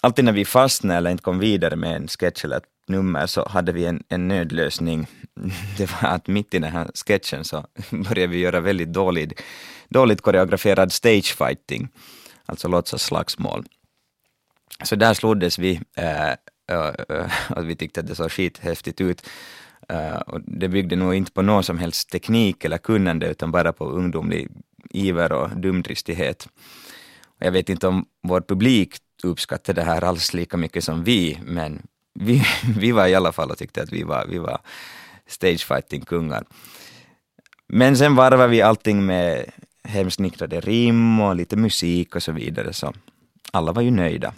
Alltid 0.00 0.24
när 0.24 0.32
vi 0.32 0.44
fastnade 0.44 0.98
eller 0.98 1.10
inte 1.10 1.22
kom 1.22 1.38
vidare 1.38 1.76
med 1.76 1.96
en 1.96 2.08
sketch 2.08 2.44
eller 2.44 2.56
ett 2.56 2.64
nummer 2.90 3.26
så 3.26 3.48
hade 3.48 3.72
vi 3.72 3.84
en, 3.84 4.02
en 4.08 4.28
nödlösning. 4.28 5.06
Det 5.76 6.02
var 6.02 6.08
att 6.08 6.28
mitt 6.28 6.54
i 6.54 6.58
den 6.58 6.72
här 6.72 6.90
sketchen 7.06 7.44
så 7.44 7.66
började 7.90 8.26
vi 8.26 8.38
göra 8.38 8.60
väldigt 8.60 8.92
dåligt, 8.92 9.42
dåligt 9.88 10.20
koreograferad 10.20 10.92
stagefighting, 10.92 11.88
alltså 12.46 12.68
låtsasslagsmål. 12.68 13.64
Så 14.84 14.96
där 14.96 15.14
sloddes 15.14 15.58
vi 15.58 15.80
eh, 15.96 16.30
äh, 16.70 16.94
och 17.56 17.68
vi 17.68 17.76
tyckte 17.76 18.00
att 18.00 18.06
det 18.06 18.14
såg 18.14 18.32
skithäftigt 18.32 19.00
ut. 19.00 19.26
Äh, 19.88 20.16
och 20.16 20.40
det 20.40 20.68
byggde 20.68 20.96
nog 20.96 21.14
inte 21.14 21.32
på 21.32 21.42
någon 21.42 21.64
som 21.64 21.78
helst 21.78 22.10
teknik 22.10 22.64
eller 22.64 22.78
kunnande 22.78 23.30
utan 23.30 23.50
bara 23.50 23.72
på 23.72 23.84
ungdomlig 23.84 24.48
iver 24.90 25.32
och 25.32 25.50
dumdristighet. 25.56 26.48
Och 27.24 27.46
jag 27.46 27.52
vet 27.52 27.68
inte 27.68 27.88
om 27.88 28.06
vår 28.22 28.40
publik 28.40 28.96
uppskattade 29.22 29.80
det 29.80 29.84
här 29.84 30.04
alls 30.04 30.34
lika 30.34 30.56
mycket 30.56 30.84
som 30.84 31.04
vi, 31.04 31.38
men 31.44 31.82
vi, 32.20 32.42
vi 32.76 32.92
var 32.92 33.06
i 33.06 33.14
alla 33.14 33.32
fall 33.32 33.50
och 33.50 33.58
tyckte 33.58 33.82
att 33.82 33.92
vi 33.92 34.02
var, 34.02 34.26
vi 34.26 34.38
var 34.38 34.60
stagefighting-kungar. 35.26 36.44
Men 37.66 37.96
sen 37.96 38.16
varvade 38.16 38.48
vi 38.48 38.62
allting 38.62 39.06
med 39.06 39.50
hemsnickrade 39.84 40.60
rim 40.60 41.20
och 41.20 41.36
lite 41.36 41.56
musik 41.56 42.16
och 42.16 42.22
så 42.22 42.32
vidare, 42.32 42.72
så 42.72 42.92
alla 43.52 43.72
var 43.72 43.82
ju 43.82 43.90
nöjda. 43.90 44.34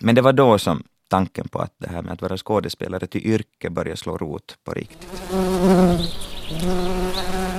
Men 0.00 0.14
det 0.14 0.22
var 0.22 0.32
då 0.32 0.58
som 0.58 0.82
tanken 1.08 1.48
på 1.48 1.58
att 1.58 1.74
det 1.78 1.88
här 1.88 2.02
med 2.02 2.12
att 2.12 2.22
vara 2.22 2.36
skådespelare 2.36 3.06
till 3.06 3.26
yrke 3.26 3.70
började 3.70 3.96
slå 3.96 4.16
rot 4.16 4.58
på 4.64 4.72
riktigt. 4.72 5.22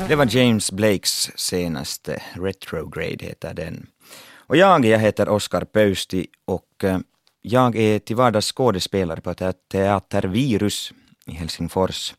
Det 0.07 0.15
var 0.15 0.35
James 0.35 0.71
Blakes 0.71 1.39
senaste 1.39 2.21
Retrograde 2.33 3.25
heter 3.25 3.53
den. 3.53 3.87
Och 4.35 4.57
jag, 4.57 4.85
jag 4.85 4.99
heter 4.99 5.29
Oskar 5.29 5.65
Pöysti 5.65 6.27
och 6.45 6.83
eh, 6.83 6.99
jag 7.41 7.75
är 7.75 7.99
till 7.99 8.15
vardags 8.15 8.51
skådespelare 8.51 9.21
på 9.21 9.33
Teater 9.71 10.23
Virus 10.23 10.93
i 11.25 11.31
Helsingfors. 11.31 12.13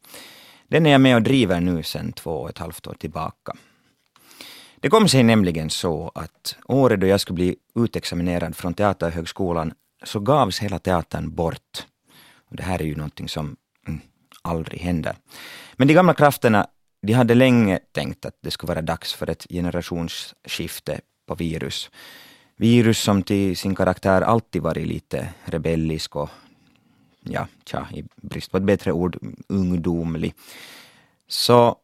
Den 0.68 0.86
är 0.86 0.90
jag 0.90 1.00
med 1.00 1.16
och 1.16 1.22
driver 1.22 1.60
nu 1.60 1.82
sedan 1.82 2.12
två 2.12 2.30
och 2.30 2.48
ett 2.48 2.58
halvt 2.58 2.86
år 2.86 2.94
tillbaka. 2.94 3.52
Det 4.76 4.88
kom 4.88 5.08
sig 5.08 5.22
nämligen 5.22 5.70
så 5.70 6.12
att 6.14 6.56
året 6.64 7.00
då 7.00 7.06
jag 7.06 7.20
skulle 7.20 7.34
bli 7.34 7.56
utexaminerad 7.74 8.56
från 8.56 8.74
Teaterhögskolan 8.74 9.72
så 10.04 10.20
gavs 10.20 10.58
hela 10.58 10.78
teatern 10.78 11.34
bort. 11.34 11.86
Och 12.50 12.56
det 12.56 12.62
här 12.62 12.82
är 12.82 12.84
ju 12.84 12.96
någonting 12.96 13.28
som 13.28 13.56
mm, 13.88 14.00
aldrig 14.42 14.80
händer. 14.80 15.16
Men 15.76 15.88
de 15.88 15.94
gamla 15.94 16.14
krafterna 16.14 16.66
de 17.02 17.12
hade 17.12 17.34
länge 17.34 17.78
tänkt 17.92 18.26
att 18.26 18.38
det 18.40 18.50
skulle 18.50 18.68
vara 18.68 18.82
dags 18.82 19.14
för 19.14 19.30
ett 19.30 19.46
generationsskifte 19.50 21.00
på 21.26 21.34
Virus. 21.34 21.90
Virus 22.62 22.98
som 22.98 23.22
till 23.22 23.56
sin 23.56 23.74
karaktär 23.74 24.22
alltid 24.22 24.62
varit 24.62 24.86
lite 24.86 25.28
rebellisk 25.44 26.16
och, 26.16 26.30
ja, 27.20 27.46
tja, 27.66 27.88
i 27.94 28.04
brist 28.16 28.50
på 28.50 28.56
ett 28.56 28.62
bättre 28.62 28.92
ord, 28.92 29.18
ungdomlig. 29.48 30.34
Så 31.28 31.76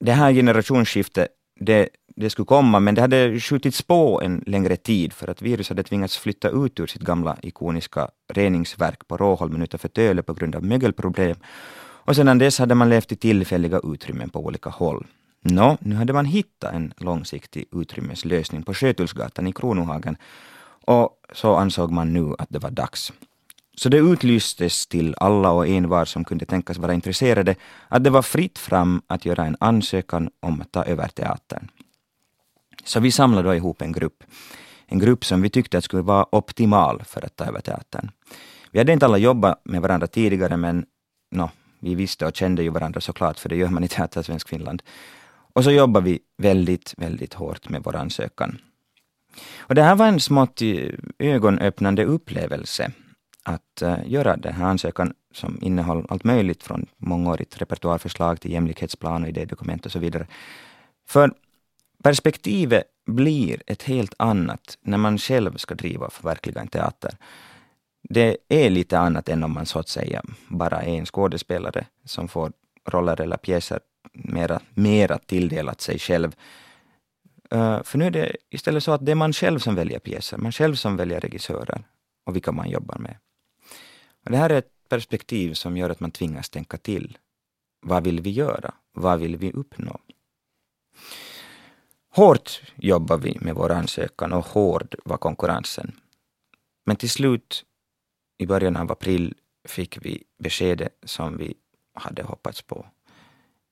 det 0.00 0.12
här 0.12 0.32
generationsskiftet, 0.32 1.28
det, 1.60 1.88
det 2.16 2.30
skulle 2.30 2.46
komma, 2.46 2.80
men 2.80 2.94
det 2.94 3.00
hade 3.00 3.40
skjutits 3.40 3.82
på 3.82 4.20
en 4.22 4.44
längre 4.46 4.76
tid 4.76 5.12
för 5.12 5.30
att 5.30 5.42
virus 5.42 5.68
hade 5.68 5.82
tvingats 5.82 6.18
flytta 6.18 6.48
ut 6.50 6.80
ur 6.80 6.86
sitt 6.86 7.02
gamla 7.02 7.36
ikoniska 7.42 8.08
reningsverk 8.32 9.08
på 9.08 9.16
Råholmen 9.16 9.62
utanför 9.62 9.88
Töle 9.88 10.22
på 10.22 10.34
grund 10.34 10.56
av 10.56 10.64
mögelproblem. 10.64 11.36
Och 12.06 12.16
sedan 12.16 12.38
dess 12.38 12.58
hade 12.58 12.74
man 12.74 12.88
levt 12.88 13.12
i 13.12 13.16
tillfälliga 13.16 13.80
utrymmen 13.84 14.30
på 14.30 14.44
olika 14.44 14.70
håll. 14.70 15.06
Nå, 15.40 15.76
nu 15.80 15.94
hade 15.94 16.12
man 16.12 16.24
hittat 16.24 16.74
en 16.74 16.94
långsiktig 16.96 17.64
utrymmeslösning 17.72 18.62
på 18.62 18.74
Sjötullsgatan 18.74 19.46
i 19.46 19.52
Kronohagen 19.52 20.16
och 20.84 21.10
så 21.32 21.54
ansåg 21.54 21.90
man 21.90 22.12
nu 22.12 22.34
att 22.38 22.48
det 22.50 22.58
var 22.58 22.70
dags. 22.70 23.12
Så 23.76 23.88
det 23.88 23.98
utlystes 23.98 24.86
till 24.86 25.14
alla 25.18 25.50
och 25.50 25.66
envar 25.66 26.04
som 26.04 26.24
kunde 26.24 26.46
tänkas 26.46 26.78
vara 26.78 26.94
intresserade 26.94 27.54
att 27.88 28.04
det 28.04 28.10
var 28.10 28.22
fritt 28.22 28.58
fram 28.58 29.02
att 29.06 29.24
göra 29.24 29.46
en 29.46 29.56
ansökan 29.60 30.30
om 30.40 30.60
att 30.60 30.72
ta 30.72 30.84
över 30.84 31.08
teatern. 31.08 31.68
Så 32.84 33.00
vi 33.00 33.10
samlade 33.10 33.48
då 33.48 33.54
ihop 33.54 33.82
en 33.82 33.92
grupp. 33.92 34.24
En 34.86 34.98
grupp 34.98 35.24
som 35.24 35.42
vi 35.42 35.50
tyckte 35.50 35.78
att 35.78 35.84
skulle 35.84 36.02
vara 36.02 36.26
optimal 36.34 37.02
för 37.04 37.24
att 37.24 37.36
ta 37.36 37.44
över 37.44 37.60
teatern. 37.60 38.10
Vi 38.72 38.78
hade 38.78 38.92
inte 38.92 39.06
alla 39.06 39.18
jobbat 39.18 39.60
med 39.64 39.82
varandra 39.82 40.06
tidigare 40.06 40.56
men 40.56 40.86
no, 41.30 41.50
vi 41.80 41.94
visste 41.94 42.26
och 42.26 42.36
kände 42.36 42.62
ju 42.62 42.70
varandra 42.70 43.00
såklart, 43.00 43.38
för 43.38 43.48
det 43.48 43.56
gör 43.56 43.68
man 43.68 43.84
i 43.84 43.88
Teater 43.88 44.22
Svensk 44.22 44.48
Finland. 44.48 44.82
Och 45.58 45.64
så 45.64 45.70
jobbar 45.70 46.00
vi 46.00 46.18
väldigt, 46.36 46.94
väldigt 46.96 47.34
hårt 47.34 47.68
med 47.68 47.82
vår 47.84 47.96
ansökan. 47.96 48.60
Och 49.58 49.74
det 49.74 49.82
här 49.82 49.96
var 49.96 50.06
en 50.06 50.20
smått 50.20 50.62
eh, 50.62 50.88
ögonöppnande 51.18 52.04
upplevelse 52.04 52.92
att 53.42 53.82
eh, 53.82 53.98
göra 54.06 54.36
den 54.36 54.54
här 54.54 54.66
ansökan 54.66 55.14
som 55.34 55.58
innehåller 55.62 56.04
allt 56.08 56.24
möjligt 56.24 56.62
från 56.62 56.86
mångårigt 56.96 57.60
repertoarförslag 57.60 58.40
till 58.40 58.52
jämlikhetsplan 58.52 59.22
och 59.22 59.28
idédokument 59.28 59.86
och 59.86 59.92
så 59.92 59.98
vidare. 59.98 60.26
För 61.08 61.32
perspektivet 62.02 62.84
blir 63.06 63.62
ett 63.66 63.82
helt 63.82 64.14
annat 64.18 64.78
när 64.80 64.98
man 64.98 65.18
själv 65.18 65.56
ska 65.56 65.74
driva 65.74 66.06
och 66.06 66.12
förverkliga 66.12 66.60
en 66.60 66.68
teater. 66.68 67.16
Det 68.08 68.36
är 68.48 68.70
lite 68.70 68.98
annat 68.98 69.28
än 69.28 69.44
om 69.44 69.52
man 69.52 69.66
så 69.66 69.78
att 69.78 69.88
säga 69.88 70.22
bara 70.48 70.82
är 70.82 70.98
en 70.98 71.06
skådespelare 71.06 71.86
som 72.04 72.28
får 72.28 72.52
roller 72.86 73.20
eller 73.20 73.36
pjäser 73.36 73.80
mera, 74.24 74.60
mera 74.74 75.18
tilldelat 75.18 75.80
sig 75.80 75.98
själv. 75.98 76.36
Uh, 77.54 77.82
för 77.82 77.98
nu 77.98 78.06
är 78.06 78.10
det 78.10 78.36
istället 78.50 78.84
så 78.84 78.92
att 78.92 79.06
det 79.06 79.12
är 79.12 79.16
man 79.16 79.32
själv 79.32 79.58
som 79.58 79.74
väljer 79.74 79.98
pjäser, 79.98 80.38
man 80.38 80.52
själv 80.52 80.74
som 80.74 80.96
väljer 80.96 81.20
regissörer 81.20 81.84
och 82.24 82.36
vilka 82.36 82.52
man 82.52 82.70
jobbar 82.70 82.98
med. 82.98 83.16
Och 84.24 84.30
det 84.30 84.36
här 84.36 84.50
är 84.50 84.58
ett 84.58 84.72
perspektiv 84.88 85.54
som 85.54 85.76
gör 85.76 85.90
att 85.90 86.00
man 86.00 86.10
tvingas 86.10 86.50
tänka 86.50 86.76
till. 86.76 87.18
Vad 87.80 88.04
vill 88.04 88.20
vi 88.20 88.30
göra? 88.30 88.74
Vad 88.92 89.18
vill 89.18 89.36
vi 89.36 89.52
uppnå? 89.52 89.98
Hårt 92.10 92.62
jobbar 92.74 93.18
vi 93.18 93.38
med 93.40 93.54
vår 93.54 93.72
ansökan 93.72 94.32
och 94.32 94.46
hård 94.46 94.94
var 95.04 95.16
konkurrensen. 95.16 96.00
Men 96.86 96.96
till 96.96 97.10
slut, 97.10 97.64
i 98.38 98.46
början 98.46 98.76
av 98.76 98.92
april, 98.92 99.34
fick 99.68 99.98
vi 100.04 100.24
beskedet 100.38 100.96
som 101.02 101.36
vi 101.36 101.54
hade 101.94 102.22
hoppats 102.22 102.62
på. 102.62 102.86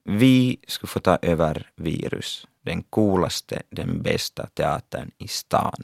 Vi 0.09 0.57
skulle 0.67 0.89
få 0.89 0.99
ta 0.99 1.17
över 1.21 1.69
Virus, 1.75 2.47
den 2.61 2.83
coolaste, 2.83 3.61
den 3.69 4.01
bästa 4.01 4.47
teatern 4.47 5.11
i 5.17 5.27
stan. 5.27 5.83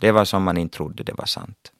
Det 0.00 0.12
var 0.12 0.24
som 0.24 0.42
man 0.42 0.58
inte 0.58 0.76
trodde 0.76 1.02
det 1.02 1.12
var 1.12 1.26
sant. 1.26 1.72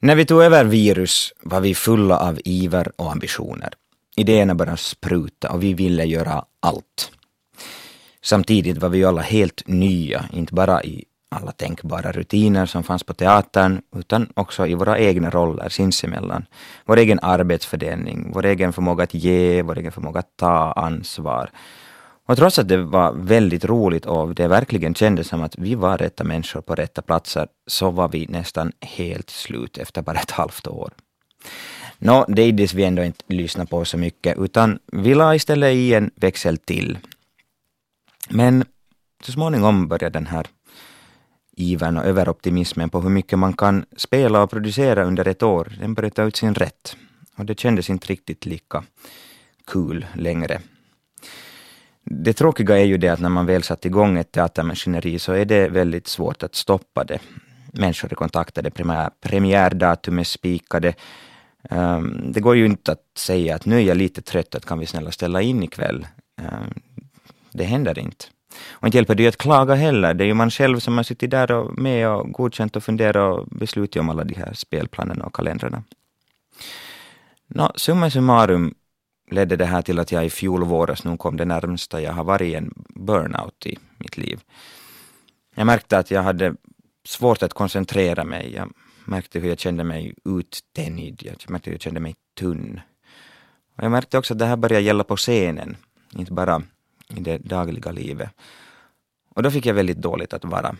När 0.00 0.14
vi 0.14 0.26
tog 0.26 0.42
över 0.42 0.64
Virus 0.64 1.32
var 1.42 1.60
vi 1.60 1.74
fulla 1.74 2.18
av 2.18 2.40
iver 2.44 2.92
och 2.96 3.12
ambitioner. 3.12 3.74
Idéerna 4.16 4.54
började 4.54 4.76
spruta 4.76 5.52
och 5.52 5.62
vi 5.62 5.74
ville 5.74 6.04
göra 6.04 6.44
allt. 6.60 7.12
Samtidigt 8.22 8.78
var 8.78 8.88
vi 8.88 9.04
alla 9.04 9.22
helt 9.22 9.62
nya, 9.66 10.28
inte 10.32 10.54
bara 10.54 10.84
i 10.84 11.04
alla 11.36 11.52
tänkbara 11.52 12.12
rutiner 12.12 12.66
som 12.66 12.82
fanns 12.82 13.02
på 13.02 13.14
teatern, 13.14 13.80
utan 13.96 14.28
också 14.34 14.66
i 14.66 14.74
våra 14.74 14.98
egna 14.98 15.30
roller 15.30 15.68
sinsemellan. 15.68 16.46
Vår 16.84 16.96
egen 16.96 17.18
arbetsfördelning, 17.22 18.30
vår 18.34 18.46
egen 18.46 18.72
förmåga 18.72 19.04
att 19.04 19.14
ge, 19.14 19.62
vår 19.62 19.78
egen 19.78 19.92
förmåga 19.92 20.20
att 20.20 20.36
ta 20.36 20.72
ansvar. 20.72 21.50
Och 22.26 22.36
trots 22.36 22.58
att 22.58 22.68
det 22.68 22.76
var 22.76 23.12
väldigt 23.12 23.64
roligt 23.64 24.06
och 24.06 24.34
det 24.34 24.48
verkligen 24.48 24.94
kändes 24.94 25.28
som 25.28 25.42
att 25.42 25.58
vi 25.58 25.74
var 25.74 25.98
rätta 25.98 26.24
människor 26.24 26.60
på 26.60 26.74
rätta 26.74 27.02
platser, 27.02 27.48
så 27.66 27.90
var 27.90 28.08
vi 28.08 28.26
nästan 28.26 28.72
helt 28.80 29.30
slut 29.30 29.78
efter 29.78 30.02
bara 30.02 30.18
ett 30.18 30.30
halvt 30.30 30.66
år. 30.66 30.92
Nå, 31.98 32.24
det 32.28 32.42
iddes 32.42 32.74
vi 32.74 32.84
ändå 32.84 33.04
inte 33.04 33.24
lyssna 33.28 33.66
på 33.66 33.84
så 33.84 33.98
mycket, 33.98 34.38
utan 34.38 34.78
vi 34.92 35.14
la 35.14 35.34
istället 35.34 35.74
i 35.74 35.94
en 35.94 36.10
växel 36.14 36.58
till. 36.58 36.98
Men 38.28 38.64
så 39.22 39.32
småningom 39.32 39.88
började 39.88 40.18
den 40.18 40.26
här 40.26 40.46
ivern 41.56 41.96
och 41.96 42.04
överoptimismen 42.04 42.90
på 42.90 43.00
hur 43.00 43.10
mycket 43.10 43.38
man 43.38 43.52
kan 43.52 43.84
spela 43.96 44.42
och 44.42 44.50
producera 44.50 45.04
under 45.04 45.28
ett 45.28 45.42
år, 45.42 45.72
den 45.80 45.94
började 45.94 46.14
ta 46.14 46.22
ut 46.22 46.36
sin 46.36 46.54
rätt. 46.54 46.96
Och 47.36 47.44
det 47.44 47.60
kändes 47.60 47.90
inte 47.90 48.06
riktigt 48.06 48.46
lika 48.46 48.84
kul 49.66 50.06
längre. 50.14 50.60
Det 52.04 52.32
tråkiga 52.32 52.78
är 52.78 52.84
ju 52.84 52.98
det 52.98 53.08
att 53.08 53.20
när 53.20 53.28
man 53.28 53.46
väl 53.46 53.62
satt 53.62 53.84
igång 53.84 54.18
ett 54.18 54.32
teatermaskineri 54.32 55.18
så 55.18 55.32
är 55.32 55.44
det 55.44 55.68
väldigt 55.68 56.06
svårt 56.06 56.42
att 56.42 56.54
stoppa 56.54 57.04
det. 57.04 57.18
Människor 57.72 58.12
är 58.12 58.16
kontaktade, 58.16 58.70
premiärdatum 59.20 60.18
är 60.18 60.24
spikade. 60.24 60.94
Um, 61.70 62.32
det 62.32 62.40
går 62.40 62.56
ju 62.56 62.66
inte 62.66 62.92
att 62.92 63.04
säga 63.16 63.54
att 63.54 63.66
nu 63.66 63.76
är 63.76 63.80
jag 63.80 63.96
lite 63.96 64.22
trött, 64.22 64.54
att 64.54 64.64
kan 64.64 64.78
vi 64.78 64.86
snälla 64.86 65.10
ställa 65.10 65.42
in 65.42 65.62
ikväll? 65.62 66.06
Um, 66.40 66.74
det 67.52 67.64
händer 67.64 67.98
inte. 67.98 68.24
Och 68.70 68.86
inte 68.86 68.98
hjälper 68.98 69.14
det 69.14 69.22
ju 69.22 69.28
att 69.28 69.36
klaga 69.36 69.74
heller. 69.74 70.14
Det 70.14 70.24
är 70.24 70.26
ju 70.26 70.34
man 70.34 70.50
själv 70.50 70.78
som 70.78 70.96
har 70.96 71.04
suttit 71.04 71.30
där 71.30 71.52
och 71.52 71.78
med 71.78 72.08
och 72.08 72.32
godkänt 72.32 72.76
och 72.76 72.84
funderat 72.84 73.38
och 73.38 73.46
beslutat 73.46 74.00
om 74.00 74.08
alla 74.08 74.24
de 74.24 74.34
här 74.34 74.52
spelplanerna 74.54 75.24
och 75.24 75.34
kalendrarna. 75.34 75.82
Nå, 77.46 77.72
summa 77.76 78.10
summarum 78.10 78.74
ledde 79.30 79.56
det 79.56 79.66
här 79.66 79.82
till 79.82 79.98
att 79.98 80.12
jag 80.12 80.26
i 80.26 80.30
fjol 80.30 80.64
våras 80.64 81.04
nog 81.04 81.18
kom 81.18 81.36
det 81.36 81.44
närmsta 81.44 82.00
jag 82.00 82.12
har 82.12 82.24
varit 82.24 82.54
en 82.54 82.72
burnout 82.94 83.66
i 83.66 83.78
mitt 83.98 84.16
liv. 84.16 84.40
Jag 85.54 85.66
märkte 85.66 85.98
att 85.98 86.10
jag 86.10 86.22
hade 86.22 86.54
svårt 87.04 87.42
att 87.42 87.54
koncentrera 87.54 88.24
mig. 88.24 88.52
Jag 88.54 88.72
märkte 89.04 89.38
hur 89.38 89.48
jag 89.48 89.58
kände 89.58 89.84
mig 89.84 90.14
uttänjd. 90.24 91.22
Jag 91.24 91.50
märkte 91.50 91.70
hur 91.70 91.74
jag 91.74 91.82
kände 91.82 92.00
mig 92.00 92.14
tunn. 92.38 92.80
Och 93.76 93.84
jag 93.84 93.90
märkte 93.90 94.18
också 94.18 94.34
att 94.34 94.38
det 94.38 94.46
här 94.46 94.56
började 94.56 94.84
gälla 94.84 95.04
på 95.04 95.16
scenen, 95.16 95.76
inte 96.12 96.32
bara 96.32 96.62
i 97.08 97.20
det 97.20 97.38
dagliga 97.38 97.92
livet. 97.92 98.30
Och 99.28 99.42
då 99.42 99.50
fick 99.50 99.66
jag 99.66 99.74
väldigt 99.74 100.02
dåligt 100.02 100.32
att 100.32 100.44
vara. 100.44 100.76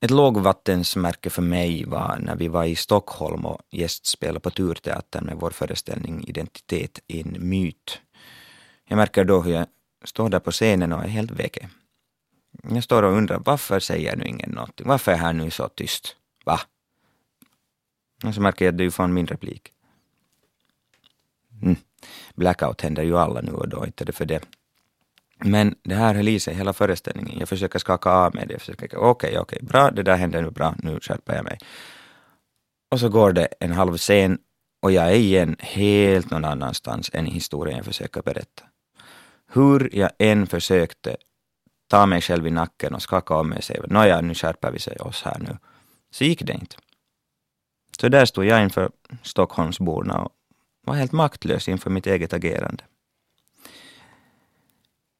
Ett 0.00 0.10
lågvattensmärke 0.10 1.30
för 1.30 1.42
mig 1.42 1.84
var 1.84 2.18
när 2.20 2.36
vi 2.36 2.48
var 2.48 2.64
i 2.64 2.76
Stockholm 2.76 3.46
och 3.46 3.62
gästspelade 3.70 4.40
på 4.40 4.50
Turteatern 4.50 5.24
med 5.26 5.36
vår 5.36 5.50
föreställning 5.50 6.24
Identitet 6.26 7.00
i 7.06 7.20
en 7.20 7.36
myt. 7.38 8.00
Jag 8.88 8.96
märker 8.96 9.24
då 9.24 9.42
hur 9.42 9.52
jag 9.52 9.66
står 10.04 10.28
där 10.28 10.40
på 10.40 10.50
scenen 10.50 10.92
och 10.92 11.04
är 11.04 11.08
helt 11.08 11.30
väke. 11.30 11.68
Jag 12.62 12.84
står 12.84 13.02
och 13.02 13.16
undrar 13.16 13.42
varför 13.44 13.80
säger 13.80 14.16
nu 14.16 14.24
ingen 14.24 14.50
någonting? 14.50 14.86
Varför 14.88 15.12
är 15.12 15.16
här 15.16 15.32
nu 15.32 15.50
så 15.50 15.68
tyst? 15.68 16.16
Va? 16.44 16.60
Och 18.24 18.34
så 18.34 18.40
märker 18.40 18.64
jag 18.64 18.72
att 18.72 18.78
det 18.78 18.84
är 18.84 18.90
fan 18.90 19.14
min 19.14 19.26
replik. 19.26 19.72
Mm. 21.62 21.76
Blackout 22.34 22.80
händer 22.80 23.02
ju 23.02 23.18
alla 23.18 23.40
nu 23.40 23.52
och 23.52 23.68
då, 23.68 23.86
inte 23.86 24.04
det 24.04 24.12
för 24.12 24.24
det. 24.24 24.40
Men 25.38 25.74
det 25.82 25.94
här 25.94 26.14
höll 26.14 26.28
i 26.28 26.40
sig 26.40 26.54
hela 26.54 26.72
föreställningen. 26.72 27.38
Jag 27.38 27.48
försöker 27.48 27.78
skaka 27.78 28.10
av 28.10 28.34
mig 28.34 28.46
det. 28.46 28.52
Jag 28.52 28.60
försöker, 28.60 28.86
okej, 28.86 28.98
okay, 28.98 29.38
okej, 29.38 29.38
okay, 29.38 29.58
bra, 29.66 29.90
det 29.90 30.02
där 30.02 30.16
hände 30.16 30.42
nu 30.42 30.50
bra, 30.50 30.74
nu 30.78 31.00
skärper 31.00 31.34
jag 31.34 31.44
mig. 31.44 31.58
Och 32.90 33.00
så 33.00 33.08
går 33.08 33.32
det 33.32 33.48
en 33.60 33.72
halv 33.72 33.96
scen 33.96 34.38
och 34.82 34.92
jag 34.92 35.06
är 35.06 35.16
igen 35.16 35.56
helt 35.58 36.30
någon 36.30 36.44
annanstans 36.44 37.10
än 37.12 37.26
i 37.26 37.30
historien 37.30 37.76
jag 37.76 37.86
försöker 37.86 38.22
berätta. 38.22 38.62
Hur 39.52 39.90
jag 39.92 40.10
än 40.18 40.46
försökte 40.46 41.16
ta 41.88 42.06
mig 42.06 42.20
själv 42.20 42.46
i 42.46 42.50
nacken 42.50 42.94
och 42.94 43.02
skaka 43.02 43.34
av 43.34 43.46
mig 43.46 43.58
och 43.58 43.64
säga 43.64 43.82
nåja, 43.86 44.20
nu 44.20 44.34
skärper 44.34 44.70
vi 44.70 44.78
sig 44.78 44.96
oss 44.96 45.22
här 45.22 45.38
nu, 45.38 45.58
så 46.10 46.24
gick 46.24 46.42
det 46.42 46.52
inte. 46.52 46.76
Så 48.00 48.08
där 48.08 48.24
stod 48.24 48.44
jag 48.44 48.62
inför 48.62 48.90
Stockholmsborna 49.22 50.18
och 50.18 50.32
var 50.86 50.94
helt 50.94 51.12
maktlös 51.12 51.68
inför 51.68 51.90
mitt 51.90 52.06
eget 52.06 52.32
agerande. 52.32 52.84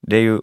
Det 0.03 0.17
är 0.17 0.21
ju 0.21 0.41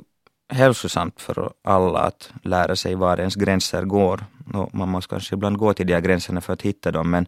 hälsosamt 0.49 1.21
för 1.21 1.53
alla 1.61 1.99
att 1.99 2.31
lära 2.43 2.75
sig 2.75 2.95
var 2.95 3.17
ens 3.17 3.35
gränser 3.35 3.83
går. 3.83 4.25
Och 4.53 4.75
man 4.75 4.89
måste 4.89 5.09
kanske 5.09 5.35
ibland 5.35 5.57
gå 5.57 5.73
till 5.73 5.87
de 5.87 5.93
här 5.93 6.01
gränserna 6.01 6.41
för 6.41 6.53
att 6.53 6.61
hitta 6.61 6.91
dem, 6.91 7.11
men 7.11 7.25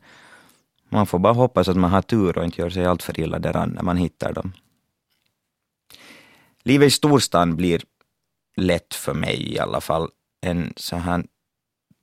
man 0.89 1.05
får 1.05 1.19
bara 1.19 1.33
hoppas 1.33 1.67
att 1.67 1.77
man 1.77 1.91
har 1.91 2.01
tur 2.01 2.37
och 2.37 2.45
inte 2.45 2.61
gör 2.61 2.69
sig 2.69 2.85
allt 2.85 3.03
för 3.03 3.19
illa 3.19 3.39
däran 3.39 3.69
när 3.69 3.83
man 3.83 3.97
hittar 3.97 4.33
dem. 4.33 4.53
Livet 6.63 6.87
i 6.87 6.91
storstan 6.91 7.55
blir 7.55 7.81
lätt 8.55 8.93
för 8.93 9.13
mig 9.13 9.53
i 9.53 9.59
alla 9.59 9.81
fall 9.81 10.09
en 10.41 10.73
så 10.75 10.95
här 10.95 11.23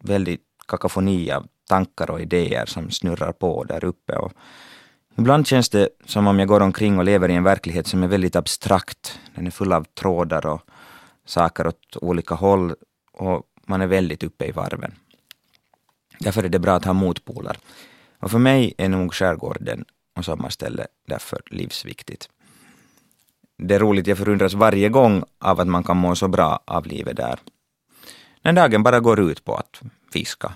väldigt 0.04 0.42
kakafoni 0.66 1.30
av 1.30 1.46
tankar 1.68 2.10
och 2.10 2.20
idéer 2.20 2.66
som 2.66 2.90
snurrar 2.90 3.32
på 3.32 3.64
där 3.64 3.84
uppe. 3.84 4.16
Och 4.16 4.32
Ibland 5.18 5.46
känns 5.46 5.68
det 5.68 5.88
som 6.06 6.26
om 6.26 6.38
jag 6.38 6.48
går 6.48 6.60
omkring 6.60 6.98
och 6.98 7.04
lever 7.04 7.28
i 7.28 7.34
en 7.34 7.44
verklighet 7.44 7.86
som 7.86 8.02
är 8.02 8.08
väldigt 8.08 8.36
abstrakt. 8.36 9.20
Den 9.34 9.46
är 9.46 9.50
full 9.50 9.72
av 9.72 9.84
trådar 9.84 10.46
och 10.46 10.62
saker 11.24 11.66
åt 11.66 11.96
olika 11.96 12.34
håll 12.34 12.74
och 13.12 13.42
man 13.66 13.80
är 13.80 13.86
väldigt 13.86 14.22
uppe 14.22 14.46
i 14.46 14.50
varven. 14.50 14.94
Därför 16.18 16.44
är 16.44 16.48
det 16.48 16.58
bra 16.58 16.74
att 16.74 16.84
ha 16.84 16.92
motpoler. 16.92 17.58
Och 18.18 18.30
för 18.30 18.38
mig 18.38 18.74
är 18.78 18.88
nog 18.88 19.14
skärgården 19.14 19.84
och 20.16 20.24
sommarställe 20.24 20.86
därför 21.06 21.40
livsviktigt. 21.46 22.28
Det 23.58 23.74
är 23.74 23.78
roligt, 23.78 24.06
jag 24.06 24.18
förundras 24.18 24.54
varje 24.54 24.88
gång 24.88 25.24
av 25.38 25.60
att 25.60 25.68
man 25.68 25.84
kan 25.84 25.96
må 25.96 26.14
så 26.14 26.28
bra 26.28 26.60
av 26.64 26.86
livet 26.86 27.16
där. 27.16 27.38
När 28.42 28.52
dagen 28.52 28.82
bara 28.82 29.00
går 29.00 29.20
ut 29.20 29.44
på 29.44 29.54
att 29.54 29.80
fiska, 30.12 30.52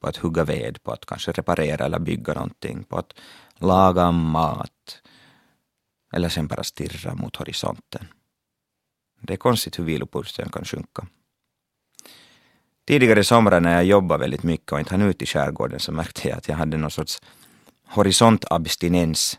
på 0.00 0.08
att 0.08 0.16
hugga 0.16 0.44
ved, 0.44 0.82
på 0.82 0.92
att 0.92 1.06
kanske 1.06 1.32
reparera 1.32 1.84
eller 1.84 1.98
bygga 1.98 2.34
någonting, 2.34 2.84
på 2.88 2.96
att 2.96 3.12
laga 3.60 4.10
mat 4.10 5.02
eller 6.12 6.28
sen 6.28 6.46
bara 6.46 6.64
stirra 6.64 7.14
mot 7.14 7.36
horisonten. 7.36 8.06
Det 9.20 9.32
är 9.32 9.36
konstigt 9.36 9.78
hur 9.78 9.84
vilopulsen 9.84 10.48
kan 10.48 10.64
sjunka. 10.64 11.06
Tidigare 12.86 13.24
somrar 13.24 13.60
när 13.60 13.74
jag 13.74 13.84
jobbade 13.84 14.20
väldigt 14.20 14.42
mycket 14.42 14.72
och 14.72 14.78
inte 14.78 14.94
hann 14.94 15.02
ut 15.02 15.22
i 15.22 15.26
skärgården 15.26 15.80
så 15.80 15.92
märkte 15.92 16.28
jag 16.28 16.38
att 16.38 16.48
jag 16.48 16.56
hade 16.56 16.76
någon 16.76 16.90
sorts 16.90 17.22
horisontabstinens. 17.86 19.38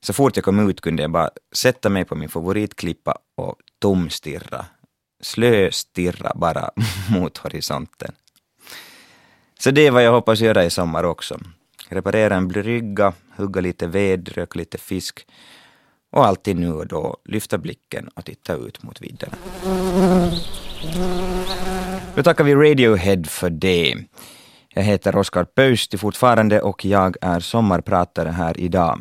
Så 0.00 0.12
fort 0.12 0.36
jag 0.36 0.44
kom 0.44 0.68
ut 0.68 0.80
kunde 0.80 1.02
jag 1.02 1.10
bara 1.10 1.30
sätta 1.54 1.88
mig 1.88 2.04
på 2.04 2.14
min 2.14 2.28
favoritklippa 2.28 3.18
och 3.36 3.56
tomstirra, 3.78 4.66
slöstirra 5.22 6.32
bara 6.34 6.70
mot 7.10 7.38
horisonten. 7.38 8.12
Så 9.58 9.70
det 9.70 9.86
är 9.86 9.90
vad 9.90 10.02
jag 10.02 10.12
hoppas 10.12 10.40
göra 10.40 10.64
i 10.64 10.70
sommar 10.70 11.04
också. 11.04 11.38
Reparera 11.88 12.36
en 12.36 12.48
brygga, 12.48 13.12
hugga 13.36 13.60
lite 13.60 13.86
ved, 13.86 14.28
röka 14.28 14.58
lite 14.58 14.78
fisk 14.78 15.26
och 16.10 16.26
alltid 16.26 16.56
nu 16.56 16.72
och 16.72 16.86
då 16.86 17.16
lyfta 17.24 17.58
blicken 17.58 18.08
och 18.08 18.24
titta 18.24 18.54
ut 18.54 18.82
mot 18.82 19.02
vidderna. 19.02 19.36
Då 22.14 22.22
tackar 22.22 22.44
vi 22.44 22.54
Radiohead 22.54 23.24
för 23.24 23.50
det. 23.50 23.94
Jag 24.68 24.82
heter 24.82 25.16
Oskar 25.16 25.44
Pöysti 25.44 25.98
fortfarande 25.98 26.60
och 26.60 26.84
jag 26.84 27.16
är 27.20 27.40
sommarpratare 27.40 28.28
här 28.28 28.60
idag. 28.60 29.00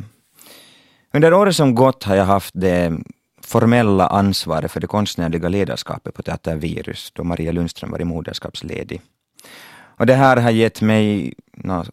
Under 1.13 1.33
året 1.33 1.55
som 1.55 1.75
gått 1.75 2.03
har 2.03 2.15
jag 2.15 2.25
haft 2.25 2.53
det 2.53 2.97
formella 3.41 4.07
ansvaret 4.07 4.71
för 4.71 4.79
det 4.79 4.87
konstnärliga 4.87 5.49
ledarskapet 5.49 6.13
på 6.13 6.23
Teater 6.23 6.55
Virus, 6.55 7.11
då 7.15 7.23
Maria 7.23 7.51
Lundström 7.51 7.91
var 7.91 7.99
moderskapsledig. 7.99 9.01
Och 9.97 10.05
det 10.05 10.13
här 10.13 10.37
har 10.37 10.51
gett 10.51 10.81
mig, 10.81 11.33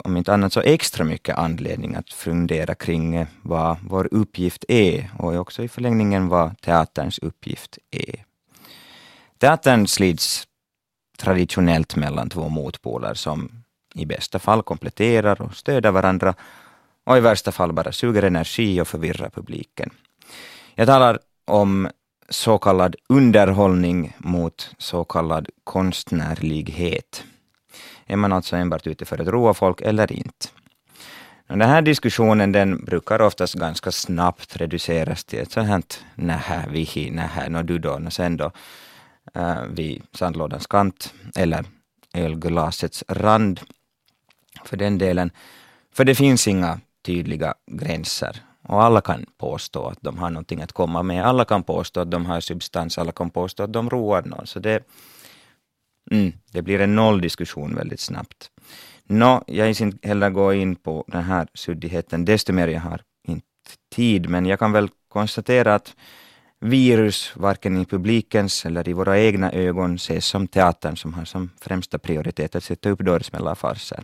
om 0.03 0.17
inte 0.17 0.33
annat 0.33 0.53
så 0.53 0.61
extra 0.61 1.05
mycket 1.05 1.37
anledning 1.37 1.95
att 1.95 2.09
fundera 2.13 2.75
kring 2.75 3.15
eh, 3.15 3.27
vad 3.41 3.77
vår 3.81 4.07
uppgift 4.11 4.65
är 4.67 5.11
och 5.19 5.35
också 5.35 5.63
i 5.63 5.67
förlängningen 5.67 6.27
vad 6.27 6.61
teaterns 6.61 7.19
uppgift 7.19 7.77
är. 7.91 8.25
Teatern 9.37 9.87
slits 9.87 10.47
traditionellt 11.17 11.95
mellan 11.95 12.29
två 12.29 12.49
motpoler 12.49 13.13
som 13.13 13.51
i 13.95 14.05
bästa 14.05 14.39
fall 14.39 14.63
kompletterar 14.63 15.41
och 15.41 15.55
stöder 15.55 15.91
varandra 15.91 16.33
och 17.03 17.17
i 17.17 17.19
värsta 17.19 17.51
fall 17.51 17.73
bara 17.73 17.91
suger 17.91 18.23
energi 18.23 18.81
och 18.81 18.87
förvirrar 18.87 19.29
publiken. 19.29 19.89
Jag 20.75 20.87
talar 20.87 21.19
om 21.45 21.89
så 22.29 22.57
kallad 22.57 22.95
underhållning 23.09 24.15
mot 24.17 24.75
så 24.77 25.03
kallad 25.03 25.49
konstnärlighet. 25.63 27.23
Är 28.07 28.15
man 28.15 28.33
alltså 28.33 28.55
enbart 28.55 28.87
ute 28.87 29.05
för 29.05 29.21
att 29.21 29.27
roa 29.27 29.53
folk 29.53 29.81
eller 29.81 30.11
inte? 30.11 30.47
Den 31.47 31.61
här 31.61 31.81
diskussionen 31.81 32.51
den 32.51 32.85
brukar 32.85 33.21
oftast 33.21 33.53
ganska 33.53 33.91
snabbt 33.91 34.55
reduceras 34.55 35.23
till 35.23 35.39
ett 35.39 35.51
sånt 35.51 35.67
här 35.67 35.83
nähä, 36.15 36.65
vihi, 36.69 37.11
nähä, 37.11 37.49
nå 37.49 37.61
du 37.61 37.79
då, 37.79 37.91
och 38.05 38.13
sen 38.13 38.37
då 38.37 38.51
uh, 39.37 39.63
vid 39.69 40.03
sandlådans 40.13 40.67
kant 40.67 41.13
eller 41.35 41.65
ölglasets 42.13 43.03
rand 43.07 43.59
för 44.65 44.77
den 44.77 44.97
delen. 44.97 45.31
För 45.93 46.05
det 46.05 46.15
finns 46.15 46.47
inga 46.47 46.79
tydliga 47.05 47.53
gränser 47.71 48.41
och 48.67 48.83
alla 48.83 49.01
kan 49.01 49.25
påstå 49.37 49.87
att 49.87 50.01
de 50.01 50.17
har 50.17 50.29
någonting 50.29 50.61
att 50.61 50.71
komma 50.71 51.03
med. 51.03 51.25
Alla 51.25 51.45
kan 51.45 51.63
påstå 51.63 51.99
att 51.99 52.11
de 52.11 52.25
har 52.25 52.39
substans, 52.39 52.97
alla 52.97 53.11
kan 53.11 53.29
påstå 53.29 53.63
att 53.63 53.73
de 53.73 53.89
roar 53.89 54.21
någon. 54.21 54.47
Så 54.47 54.59
det, 54.59 54.83
mm, 56.11 56.33
det 56.51 56.61
blir 56.61 56.81
en 56.81 56.95
nolldiskussion 56.95 57.75
väldigt 57.75 57.99
snabbt. 57.99 58.51
Nå, 59.03 59.43
jag 59.47 59.75
ska 59.75 59.85
inte 59.85 60.07
heller 60.07 60.29
gå 60.29 60.53
in 60.53 60.75
på 60.75 61.05
den 61.07 61.23
här 61.23 61.47
suddigheten 61.53 62.25
desto 62.25 62.53
mer 62.53 62.67
jag 62.67 62.81
har 62.81 63.01
inte 63.27 63.45
tid, 63.95 64.29
men 64.29 64.45
jag 64.45 64.59
kan 64.59 64.71
väl 64.71 64.89
konstatera 65.07 65.75
att 65.75 65.95
virus, 66.59 67.31
varken 67.35 67.77
i 67.77 67.85
publikens 67.85 68.65
eller 68.65 68.89
i 68.89 68.93
våra 68.93 69.19
egna 69.19 69.51
ögon, 69.51 69.95
ses 69.95 70.25
som 70.25 70.47
teatern 70.47 70.97
som 70.97 71.13
har 71.13 71.25
som 71.25 71.49
främsta 71.61 71.99
prioritet 71.99 72.55
att 72.55 72.63
sätta 72.63 72.89
upp 72.89 72.99
dörrsmällarfarser. 72.99 74.03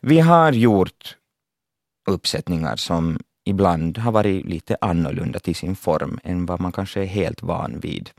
Vi 0.00 0.20
har 0.20 0.52
gjort 0.52 1.16
uppsättningar 2.06 2.76
som 2.76 3.18
ibland 3.44 3.98
har 3.98 4.12
varit 4.12 4.44
lite 4.44 4.76
annorlunda 4.80 5.38
till 5.38 5.54
sin 5.54 5.76
form 5.76 6.20
än 6.24 6.46
vad 6.46 6.60
man 6.60 6.72
kanske 6.72 7.00
är 7.00 7.06
helt 7.06 7.42
van 7.42 7.80
vid. 7.80 8.10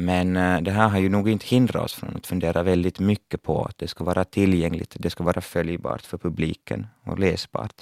Men 0.00 0.36
eh, 0.36 0.60
det 0.60 0.70
här 0.70 0.88
har 0.88 0.98
ju 0.98 1.08
nog 1.08 1.28
inte 1.28 1.46
hindrat 1.46 1.84
oss 1.84 1.94
från 1.94 2.16
att 2.16 2.26
fundera 2.26 2.62
väldigt 2.62 2.98
mycket 2.98 3.42
på 3.42 3.64
att 3.64 3.78
det 3.78 3.88
ska 3.88 4.04
vara 4.04 4.24
tillgängligt, 4.24 4.96
det 4.98 5.10
ska 5.10 5.24
vara 5.24 5.40
följbart 5.40 6.02
för 6.02 6.18
publiken 6.18 6.86
och 7.04 7.18
läsbart. 7.18 7.74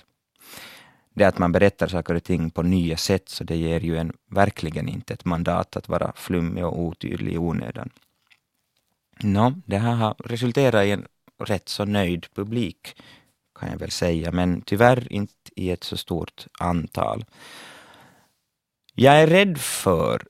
Det 1.14 1.24
att 1.24 1.38
man 1.38 1.52
berättar 1.52 1.86
saker 1.86 2.14
och 2.14 2.24
ting 2.24 2.50
på 2.50 2.62
nya 2.62 2.96
sätt, 2.96 3.28
så 3.28 3.44
det 3.44 3.56
ger 3.56 3.80
ju 3.80 3.96
en 3.96 4.12
verkligen 4.30 4.88
inte 4.88 5.14
ett 5.14 5.24
mandat 5.24 5.76
att 5.76 5.88
vara 5.88 6.12
flummig 6.16 6.64
och 6.64 6.78
otydlig 6.78 7.32
i 7.32 7.38
onödan. 7.38 7.90
Nå, 9.22 9.52
det 9.66 9.78
här 9.78 9.94
har 9.94 10.14
resulterat 10.18 10.84
i 10.84 10.90
en 10.90 11.06
rätt 11.44 11.68
så 11.68 11.84
nöjd 11.84 12.26
publik, 12.34 13.02
kan 13.60 13.70
jag 13.70 13.78
väl 13.78 13.90
säga, 13.90 14.32
men 14.32 14.60
tyvärr 14.60 15.12
inte 15.12 15.34
i 15.56 15.70
ett 15.70 15.84
så 15.84 15.96
stort 15.96 16.46
antal. 16.58 17.24
Jag 18.94 19.14
är 19.22 19.26
rädd 19.26 19.58
för, 19.58 20.22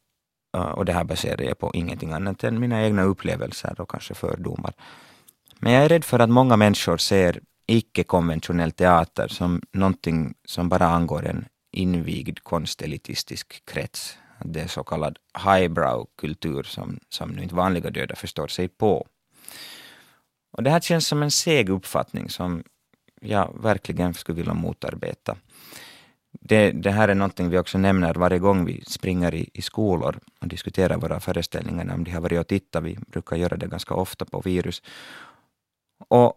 och 0.56 0.84
det 0.84 0.92
här 0.92 1.04
baserar 1.04 1.42
jag 1.42 1.58
på 1.58 1.70
ingenting 1.74 2.12
annat 2.12 2.44
än 2.44 2.60
mina 2.60 2.84
egna 2.84 3.02
upplevelser 3.02 3.80
och 3.80 3.90
kanske 3.90 4.14
fördomar, 4.14 4.72
men 5.58 5.72
jag 5.72 5.84
är 5.84 5.88
rädd 5.88 6.04
för 6.04 6.18
att 6.18 6.30
många 6.30 6.56
människor 6.56 6.96
ser 6.96 7.40
icke-konventionell 7.66 8.72
teater 8.72 9.28
som 9.28 9.62
någonting 9.72 10.34
som 10.44 10.68
bara 10.68 10.86
angår 10.86 11.26
en 11.26 11.44
invigd 11.72 12.38
konstelitistisk 12.42 13.62
krets. 13.64 14.18
Det 14.44 14.60
är 14.60 14.68
så 14.68 14.84
kallad 14.84 15.18
highbrow-kultur 15.44 16.62
som, 16.62 16.98
som 17.08 17.30
nu 17.30 17.42
inte 17.42 17.54
vanliga 17.54 17.90
döda 17.90 18.16
förstår 18.16 18.48
sig 18.48 18.68
på. 18.68 19.06
Och 20.52 20.62
det 20.62 20.70
här 20.70 20.80
känns 20.80 21.06
som 21.06 21.22
en 21.22 21.30
seg 21.30 21.68
uppfattning 21.68 22.30
som 22.30 22.64
jag 23.20 23.62
verkligen 23.62 24.14
skulle 24.14 24.36
vilja 24.36 24.54
motarbeta. 24.54 25.36
Det, 26.48 26.72
det, 26.72 26.90
här 26.90 27.08
är 27.08 27.14
någonting 27.14 27.48
vi 27.50 27.58
också 27.58 27.78
nämner 27.78 28.14
varje 28.14 28.38
gång 28.38 28.64
vi 28.64 28.84
springer 28.86 29.34
i, 29.34 29.50
i 29.54 29.62
skolor 29.62 30.18
och 30.40 30.48
diskuterar 30.48 30.96
våra 30.96 31.20
föreställningar, 31.20 31.94
om 31.94 32.04
de 32.04 32.10
har 32.10 32.20
varit 32.20 32.40
och 32.40 32.46
tittat. 32.46 32.82
Vi 32.84 32.98
brukar 33.06 33.36
göra 33.36 33.56
det 33.56 33.66
ganska 33.66 33.94
ofta 33.94 34.24
på 34.24 34.40
virus. 34.40 34.82
Och 36.08 36.32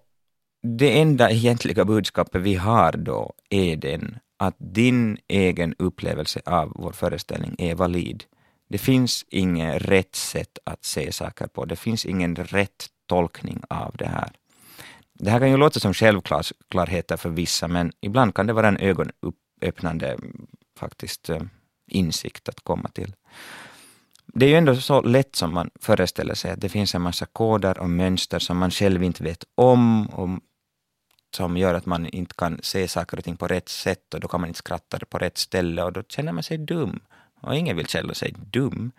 det 0.63 0.99
enda 1.01 1.31
egentliga 1.31 1.85
budskapet 1.85 2.41
vi 2.41 2.55
har 2.55 2.91
då 2.91 3.33
är 3.49 3.75
den 3.75 4.19
att 4.37 4.55
din 4.57 5.17
egen 5.27 5.75
upplevelse 5.79 6.41
av 6.45 6.71
vår 6.75 6.91
föreställning 6.91 7.55
är 7.57 7.75
valid. 7.75 8.23
Det 8.69 8.77
finns 8.77 9.25
inget 9.29 9.81
rätt 9.81 10.15
sätt 10.15 10.59
att 10.63 10.85
se 10.85 11.11
saker 11.11 11.47
på. 11.47 11.65
Det 11.65 11.75
finns 11.75 12.05
ingen 12.05 12.35
rätt 12.35 12.87
tolkning 13.05 13.61
av 13.69 13.95
det 13.97 14.07
här. 14.07 14.31
Det 15.13 15.29
här 15.29 15.39
kan 15.39 15.51
ju 15.51 15.57
låta 15.57 15.79
som 15.79 15.93
självklarheter 15.93 17.17
för 17.17 17.29
vissa, 17.29 17.67
men 17.67 17.91
ibland 18.01 18.35
kan 18.35 18.47
det 18.47 18.53
vara 18.53 18.67
en 18.67 18.77
öppnande 19.61 20.17
faktiskt 20.79 21.29
eh, 21.29 21.41
insikt 21.87 22.49
att 22.49 22.59
komma 22.63 22.89
till. 22.89 23.15
Det 24.33 24.45
är 24.45 24.49
ju 24.49 24.55
ändå 24.55 24.75
så 24.75 25.01
lätt 25.01 25.35
som 25.35 25.53
man 25.53 25.69
föreställer 25.79 26.33
sig 26.33 26.51
att 26.51 26.61
det 26.61 26.69
finns 26.69 26.95
en 26.95 27.01
massa 27.01 27.25
koder 27.25 27.79
och 27.79 27.89
mönster 27.89 28.39
som 28.39 28.57
man 28.57 28.71
själv 28.71 29.03
inte 29.03 29.23
vet 29.23 29.43
om 29.55 30.07
och 30.07 30.29
som 31.35 31.57
gör 31.57 31.73
att 31.73 31.85
man 31.85 32.07
inte 32.07 32.35
kan 32.37 32.59
se 32.63 32.87
saker 32.87 33.17
och 33.17 33.23
ting 33.23 33.37
på 33.37 33.47
rätt 33.47 33.69
sätt 33.69 34.13
och 34.13 34.19
då 34.19 34.27
kan 34.27 34.41
man 34.41 34.47
inte 34.47 34.57
skratta 34.57 34.99
på 35.09 35.17
rätt 35.17 35.37
ställe 35.37 35.83
och 35.83 35.93
då 35.93 36.03
känner 36.03 36.31
man 36.31 36.43
sig 36.43 36.57
dum. 36.57 36.99
Och 37.41 37.55
ingen 37.55 37.77
vill 37.77 37.87
känna 37.87 38.13
sig 38.13 38.33
dum. 38.37 38.91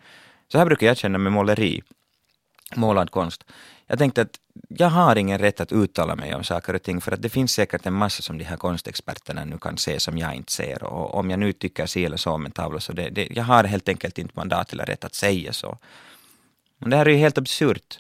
Så 0.53 0.59
här 0.59 0.67
brukar 0.67 0.87
jag 0.87 0.97
känna 0.97 1.19
med 1.19 1.33
måleri, 1.33 1.83
målad 2.77 3.11
konst. 3.11 3.45
Jag 3.87 3.99
tänkte 3.99 4.23
att 4.23 4.41
jag 4.69 4.89
har 4.89 5.17
ingen 5.17 5.39
rätt 5.39 5.61
att 5.61 5.73
uttala 5.73 6.17
mig 6.17 6.35
om 6.35 6.45
saker 6.45 6.75
och 6.75 6.83
ting 6.83 7.01
för 7.01 7.13
att 7.13 7.23
det 7.23 7.29
finns 7.29 7.53
säkert 7.53 7.87
en 7.87 7.93
massa 7.93 8.23
som 8.23 8.39
de 8.39 8.45
här 8.45 8.57
konstexperterna 8.57 9.45
nu 9.45 9.59
kan 9.59 9.77
se 9.77 10.01
som 10.01 10.19
jag 10.19 10.35
inte 10.35 10.53
ser 10.53 10.83
och 10.83 11.15
om 11.15 11.31
jag 11.31 11.39
nu 11.39 11.53
tycker 11.53 11.87
si 11.87 12.05
eller 12.05 12.17
så 12.17 12.31
om 12.31 12.47
en 12.47 12.53
tavla 12.53 12.81
så 12.81 12.93
det, 12.93 13.11
det, 13.11 13.29
jag 13.31 13.45
har 13.45 13.65
helt 13.65 13.89
enkelt 13.89 14.19
inte 14.19 14.33
mandat 14.37 14.73
eller 14.73 14.87
rätt 14.87 15.05
att 15.05 15.15
säga 15.15 15.53
så. 15.53 15.79
Men 16.79 16.91
det 16.91 16.97
här 16.97 17.07
är 17.07 17.11
ju 17.11 17.17
helt 17.17 17.39
absurt. 17.39 17.99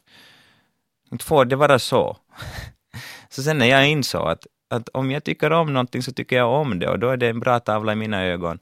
Inte 1.12 1.24
får 1.24 1.44
det 1.44 1.56
vara 1.56 1.78
så. 1.78 2.16
Så 3.28 3.42
sen 3.42 3.59
när 3.59 3.66
jag 3.66 3.88
insåg 3.88 4.28
att 4.28 4.46
att 4.70 4.88
om 4.88 5.11
jag 5.11 5.24
tycker 5.24 5.52
om 5.52 5.72
någonting 5.72 6.02
så 6.02 6.12
tycker 6.12 6.37
jag 6.37 6.52
om 6.52 6.78
det 6.78 6.88
och 6.88 6.98
då 6.98 7.09
är 7.09 7.16
det 7.16 7.28
en 7.28 7.40
bra 7.40 7.61
tavla 7.61 7.92
i 7.92 7.96
mina 7.96 8.24
ögon. 8.24 8.59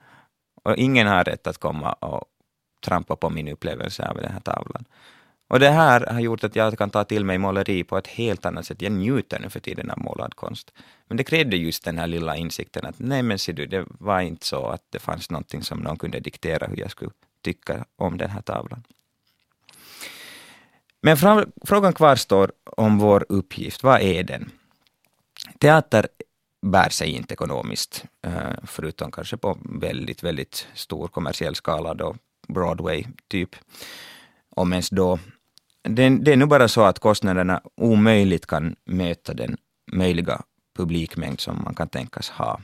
Och 0.64 0.76
ingen 0.76 1.06
har 1.06 1.24
rätt 1.24 1.46
att 1.46 1.58
komma 1.58 1.92
och 1.92 2.24
trampa 2.84 3.16
på 3.16 3.30
min 3.30 3.48
upplevelse 3.48 4.08
av 4.08 4.16
den 4.16 4.32
här 4.32 4.40
tavlan. 4.40 4.84
Och 5.48 5.60
det 5.60 5.70
här 5.70 6.06
har 6.06 6.20
gjort 6.20 6.44
att 6.44 6.56
jag 6.56 6.78
kan 6.78 6.90
ta 6.90 7.04
till 7.04 7.24
mig 7.24 7.38
måleri 7.38 7.84
på 7.84 7.98
ett 7.98 8.06
helt 8.06 8.46
annat 8.46 8.66
sätt. 8.66 8.82
Jag 8.82 8.92
njuter 8.92 9.40
nu 9.40 9.50
för 9.50 9.60
tiden 9.60 9.90
av 9.90 9.98
målad 9.98 10.34
konst. 10.34 10.72
Men 11.06 11.16
det 11.16 11.24
krävde 11.24 11.56
just 11.56 11.84
den 11.84 11.98
här 11.98 12.06
lilla 12.06 12.36
insikten 12.36 12.86
att 12.86 12.98
nej 12.98 13.22
men 13.22 13.38
ser 13.38 13.52
du, 13.52 13.66
det 13.66 13.86
var 13.88 14.20
inte 14.20 14.46
så 14.46 14.66
att 14.66 14.82
det 14.90 14.98
fanns 14.98 15.30
någonting 15.30 15.62
som 15.62 15.78
någon 15.78 15.96
kunde 15.98 16.20
diktera 16.20 16.66
hur 16.66 16.76
jag 16.76 16.90
skulle 16.90 17.10
tycka 17.42 17.84
om 17.96 18.18
den 18.18 18.30
här 18.30 18.42
tavlan. 18.42 18.82
Men 21.00 21.16
frågan 21.64 21.92
kvarstår 21.92 22.52
om 22.64 22.98
vår 22.98 23.26
uppgift. 23.28 23.82
Vad 23.82 24.00
är 24.00 24.22
den? 24.22 24.50
Teater 25.58 26.08
bär 26.62 26.88
sig 26.88 27.10
inte 27.10 27.34
ekonomiskt, 27.34 28.04
eh, 28.22 28.32
förutom 28.64 29.10
kanske 29.10 29.36
på 29.36 29.58
väldigt, 29.64 30.22
väldigt 30.22 30.66
stor 30.74 31.08
kommersiell 31.08 31.54
skala, 31.54 31.94
då 31.94 32.16
Broadway 32.48 33.04
typ, 33.28 33.56
om 34.50 34.72
ens 34.72 34.90
då. 34.90 35.18
Det, 35.90 36.08
det 36.08 36.32
är 36.32 36.36
nu 36.36 36.46
bara 36.46 36.68
så 36.68 36.82
att 36.82 36.98
kostnaderna 36.98 37.60
omöjligt 37.74 38.46
kan 38.46 38.76
möta 38.84 39.34
den 39.34 39.56
möjliga 39.92 40.42
publikmängd 40.76 41.40
som 41.40 41.62
man 41.64 41.74
kan 41.74 41.88
tänkas 41.88 42.30
ha. 42.30 42.60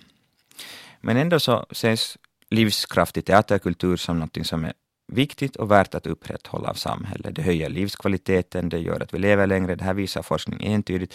Men 1.00 1.16
ändå 1.16 1.40
så 1.40 1.66
ses 1.70 2.18
livskraftig 2.50 3.24
teaterkultur 3.24 3.96
som 3.96 4.18
något 4.18 4.46
som 4.46 4.64
är 4.64 4.72
viktigt 5.12 5.56
och 5.56 5.70
värt 5.70 5.94
att 5.94 6.06
upprätthålla 6.06 6.68
av 6.68 6.74
samhället. 6.74 7.34
Det 7.34 7.42
höjer 7.42 7.70
livskvaliteten, 7.70 8.68
det 8.68 8.78
gör 8.78 9.00
att 9.00 9.14
vi 9.14 9.18
lever 9.18 9.46
längre, 9.46 9.74
det 9.74 9.84
här 9.84 9.94
visar 9.94 10.22
forskning 10.22 10.66
entydigt. 10.66 11.14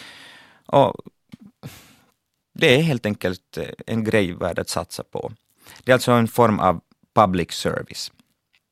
Och 0.66 0.96
det 2.54 2.76
är 2.76 2.82
helt 2.82 3.06
enkelt 3.06 3.58
en 3.88 4.04
grej 4.04 4.34
värd 4.34 4.60
att 4.60 4.70
satsa 4.70 5.04
på. 5.04 5.32
Det 5.84 5.92
är 5.92 5.94
alltså 5.94 6.12
en 6.12 6.28
form 6.28 6.60
av 6.60 6.82
public 7.16 7.52
service. 7.52 8.12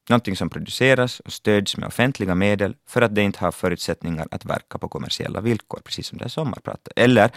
Någonting 0.10 0.36
som 0.36 0.50
produceras 0.50 1.20
och 1.20 1.34
stöds 1.34 1.78
med 1.78 1.88
offentliga 1.88 2.36
medel 2.36 2.76
för 2.88 3.02
att 3.02 3.16
det 3.16 3.22
inte 3.22 3.40
har 3.40 3.52
förutsättningar 3.52 4.28
att 4.32 4.46
verka 4.46 4.78
på 4.78 4.90
kommersiella 4.90 5.42
villkor, 5.42 5.80
precis 5.84 6.08
som 6.08 6.18
det 6.18 6.26
är 6.26 6.30
sommarpratet. 6.30 6.94
Eller 6.96 7.32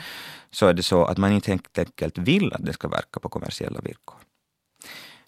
så 0.51 0.67
är 0.67 0.75
det 0.75 0.83
så 0.83 1.05
att 1.05 1.19
man 1.19 1.33
inte 1.33 1.51
helt 1.51 1.79
enkelt 1.79 2.19
vill 2.19 2.53
att 2.53 2.65
det 2.65 2.73
ska 2.73 2.89
verka 2.89 3.21
på 3.21 3.29
kommersiella 3.29 3.81
villkor. 3.81 4.17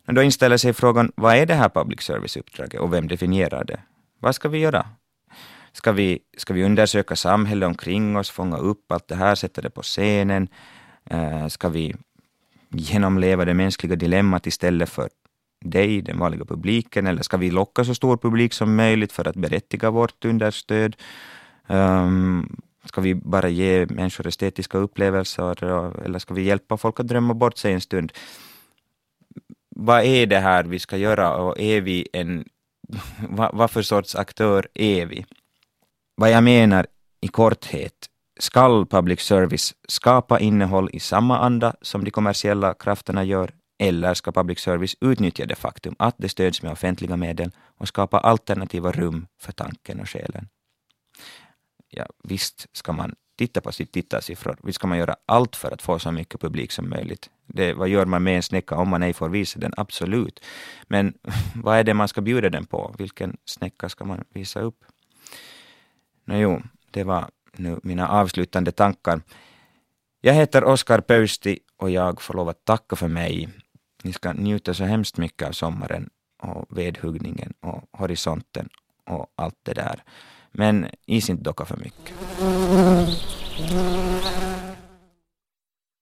Men 0.04 0.14
då 0.14 0.22
inställer 0.22 0.56
sig 0.56 0.72
frågan, 0.72 1.12
vad 1.14 1.36
är 1.36 1.46
det 1.46 1.54
här 1.54 1.68
public 1.68 2.00
service-uppdraget 2.00 2.80
och 2.80 2.92
vem 2.92 3.08
definierar 3.08 3.64
det? 3.64 3.80
Vad 4.18 4.34
ska 4.34 4.48
vi 4.48 4.58
göra? 4.58 4.86
Ska 5.72 5.92
vi, 5.92 6.18
ska 6.36 6.54
vi 6.54 6.64
undersöka 6.64 7.16
samhället 7.16 7.66
omkring 7.66 8.16
oss, 8.16 8.30
fånga 8.30 8.56
upp 8.56 8.92
allt 8.92 9.08
det 9.08 9.16
här, 9.16 9.34
sätta 9.34 9.60
det 9.60 9.70
på 9.70 9.82
scenen? 9.82 10.48
Eh, 11.10 11.48
ska 11.48 11.68
vi 11.68 11.94
genomleva 12.68 13.44
det 13.44 13.54
mänskliga 13.54 13.96
dilemmat 13.96 14.46
istället 14.46 14.88
för 14.88 15.08
dig, 15.64 16.02
den 16.02 16.18
vanliga 16.18 16.44
publiken, 16.44 17.06
eller 17.06 17.22
ska 17.22 17.36
vi 17.36 17.50
locka 17.50 17.84
så 17.84 17.94
stor 17.94 18.16
publik 18.16 18.52
som 18.52 18.76
möjligt 18.76 19.12
för 19.12 19.28
att 19.28 19.36
berättiga 19.36 19.90
vårt 19.90 20.24
understöd? 20.24 20.96
Um, 21.66 22.56
ska 22.84 23.00
vi 23.00 23.14
bara 23.14 23.48
ge 23.48 23.86
människor 23.86 24.26
estetiska 24.26 24.78
upplevelser 24.78 25.64
eller 26.04 26.18
ska 26.18 26.34
vi 26.34 26.42
hjälpa 26.42 26.76
folk 26.76 27.00
att 27.00 27.08
drömma 27.08 27.34
bort 27.34 27.58
sig 27.58 27.72
en 27.72 27.80
stund? 27.80 28.12
Vad 29.76 30.04
är 30.04 30.26
det 30.26 30.38
här 30.38 30.64
vi 30.64 30.78
ska 30.78 30.96
göra 30.96 31.36
och 31.36 31.60
är 31.60 31.80
vi 31.80 32.08
en, 32.12 32.44
vad, 33.28 33.54
vad 33.54 33.70
för 33.70 33.82
sorts 33.82 34.14
aktör 34.14 34.68
är 34.74 35.06
vi? 35.06 35.26
Vad 36.16 36.30
jag 36.30 36.44
menar 36.44 36.86
i 37.20 37.28
korthet 37.28 38.08
Skall 38.40 38.86
public 38.86 39.20
service 39.20 39.74
skapa 39.88 40.40
innehåll 40.40 40.90
i 40.92 41.00
samma 41.00 41.38
anda 41.38 41.74
som 41.82 42.04
de 42.04 42.10
kommersiella 42.10 42.74
krafterna 42.74 43.24
gör, 43.24 43.50
eller 43.82 44.14
ska 44.14 44.32
public 44.32 44.58
service 44.58 44.96
utnyttja 45.00 45.46
det 45.46 45.54
faktum 45.54 45.94
att 45.98 46.14
det 46.18 46.28
stöds 46.28 46.62
med 46.62 46.72
offentliga 46.72 47.16
medel 47.16 47.50
och 47.78 47.88
skapa 47.88 48.18
alternativa 48.18 48.92
rum 48.92 49.26
för 49.40 49.52
tanken 49.52 50.00
och 50.00 50.08
själen? 50.08 50.48
Ja, 51.88 52.06
visst 52.24 52.66
ska 52.72 52.92
man 52.92 53.14
titta 53.36 53.60
på 53.60 53.72
sitt 53.72 53.92
tittarsiffror. 53.92 54.56
Visst 54.62 54.76
ska 54.76 54.86
man 54.86 54.98
göra 54.98 55.16
allt 55.26 55.56
för 55.56 55.70
att 55.70 55.82
få 55.82 55.98
så 55.98 56.12
mycket 56.12 56.40
publik 56.40 56.72
som 56.72 56.90
möjligt. 56.90 57.30
Det, 57.46 57.74
vad 57.74 57.88
gör 57.88 58.06
man 58.06 58.22
med 58.22 58.36
en 58.36 58.42
snäcka 58.42 58.76
om 58.76 58.88
man 58.88 59.02
ej 59.02 59.12
får 59.12 59.28
visa 59.28 59.58
den? 59.58 59.74
Absolut. 59.76 60.44
Men 60.88 61.14
vad 61.54 61.78
är 61.78 61.84
det 61.84 61.94
man 61.94 62.08
ska 62.08 62.20
bjuda 62.20 62.50
den 62.50 62.66
på? 62.66 62.94
Vilken 62.98 63.36
snäcka 63.44 63.88
ska 63.88 64.04
man 64.04 64.24
visa 64.34 64.60
upp? 64.60 64.84
Nå 66.24 66.36
jo, 66.36 66.62
det 66.90 67.04
var 67.04 67.30
nu 67.56 67.80
mina 67.82 68.08
avslutande 68.08 68.72
tankar. 68.72 69.20
Jag 70.20 70.34
heter 70.34 70.64
Oskar 70.64 71.00
Pöysti 71.00 71.58
och 71.76 71.90
jag 71.90 72.22
får 72.22 72.34
lov 72.34 72.48
att 72.48 72.64
tacka 72.64 72.96
för 72.96 73.08
mig. 73.08 73.48
Ni 74.02 74.12
ska 74.12 74.32
njuta 74.32 74.74
så 74.74 74.84
hemskt 74.84 75.16
mycket 75.16 75.48
av 75.48 75.52
sommaren 75.52 76.10
och 76.42 76.78
vedhuggningen 76.78 77.52
och 77.60 77.88
horisonten 77.92 78.68
och 79.06 79.26
allt 79.34 79.58
det 79.62 79.74
där. 79.74 80.02
Men 80.52 80.86
is 81.06 81.30
inte 81.30 81.42
docka 81.42 81.64
för 81.64 81.76
mycket. 81.76 82.14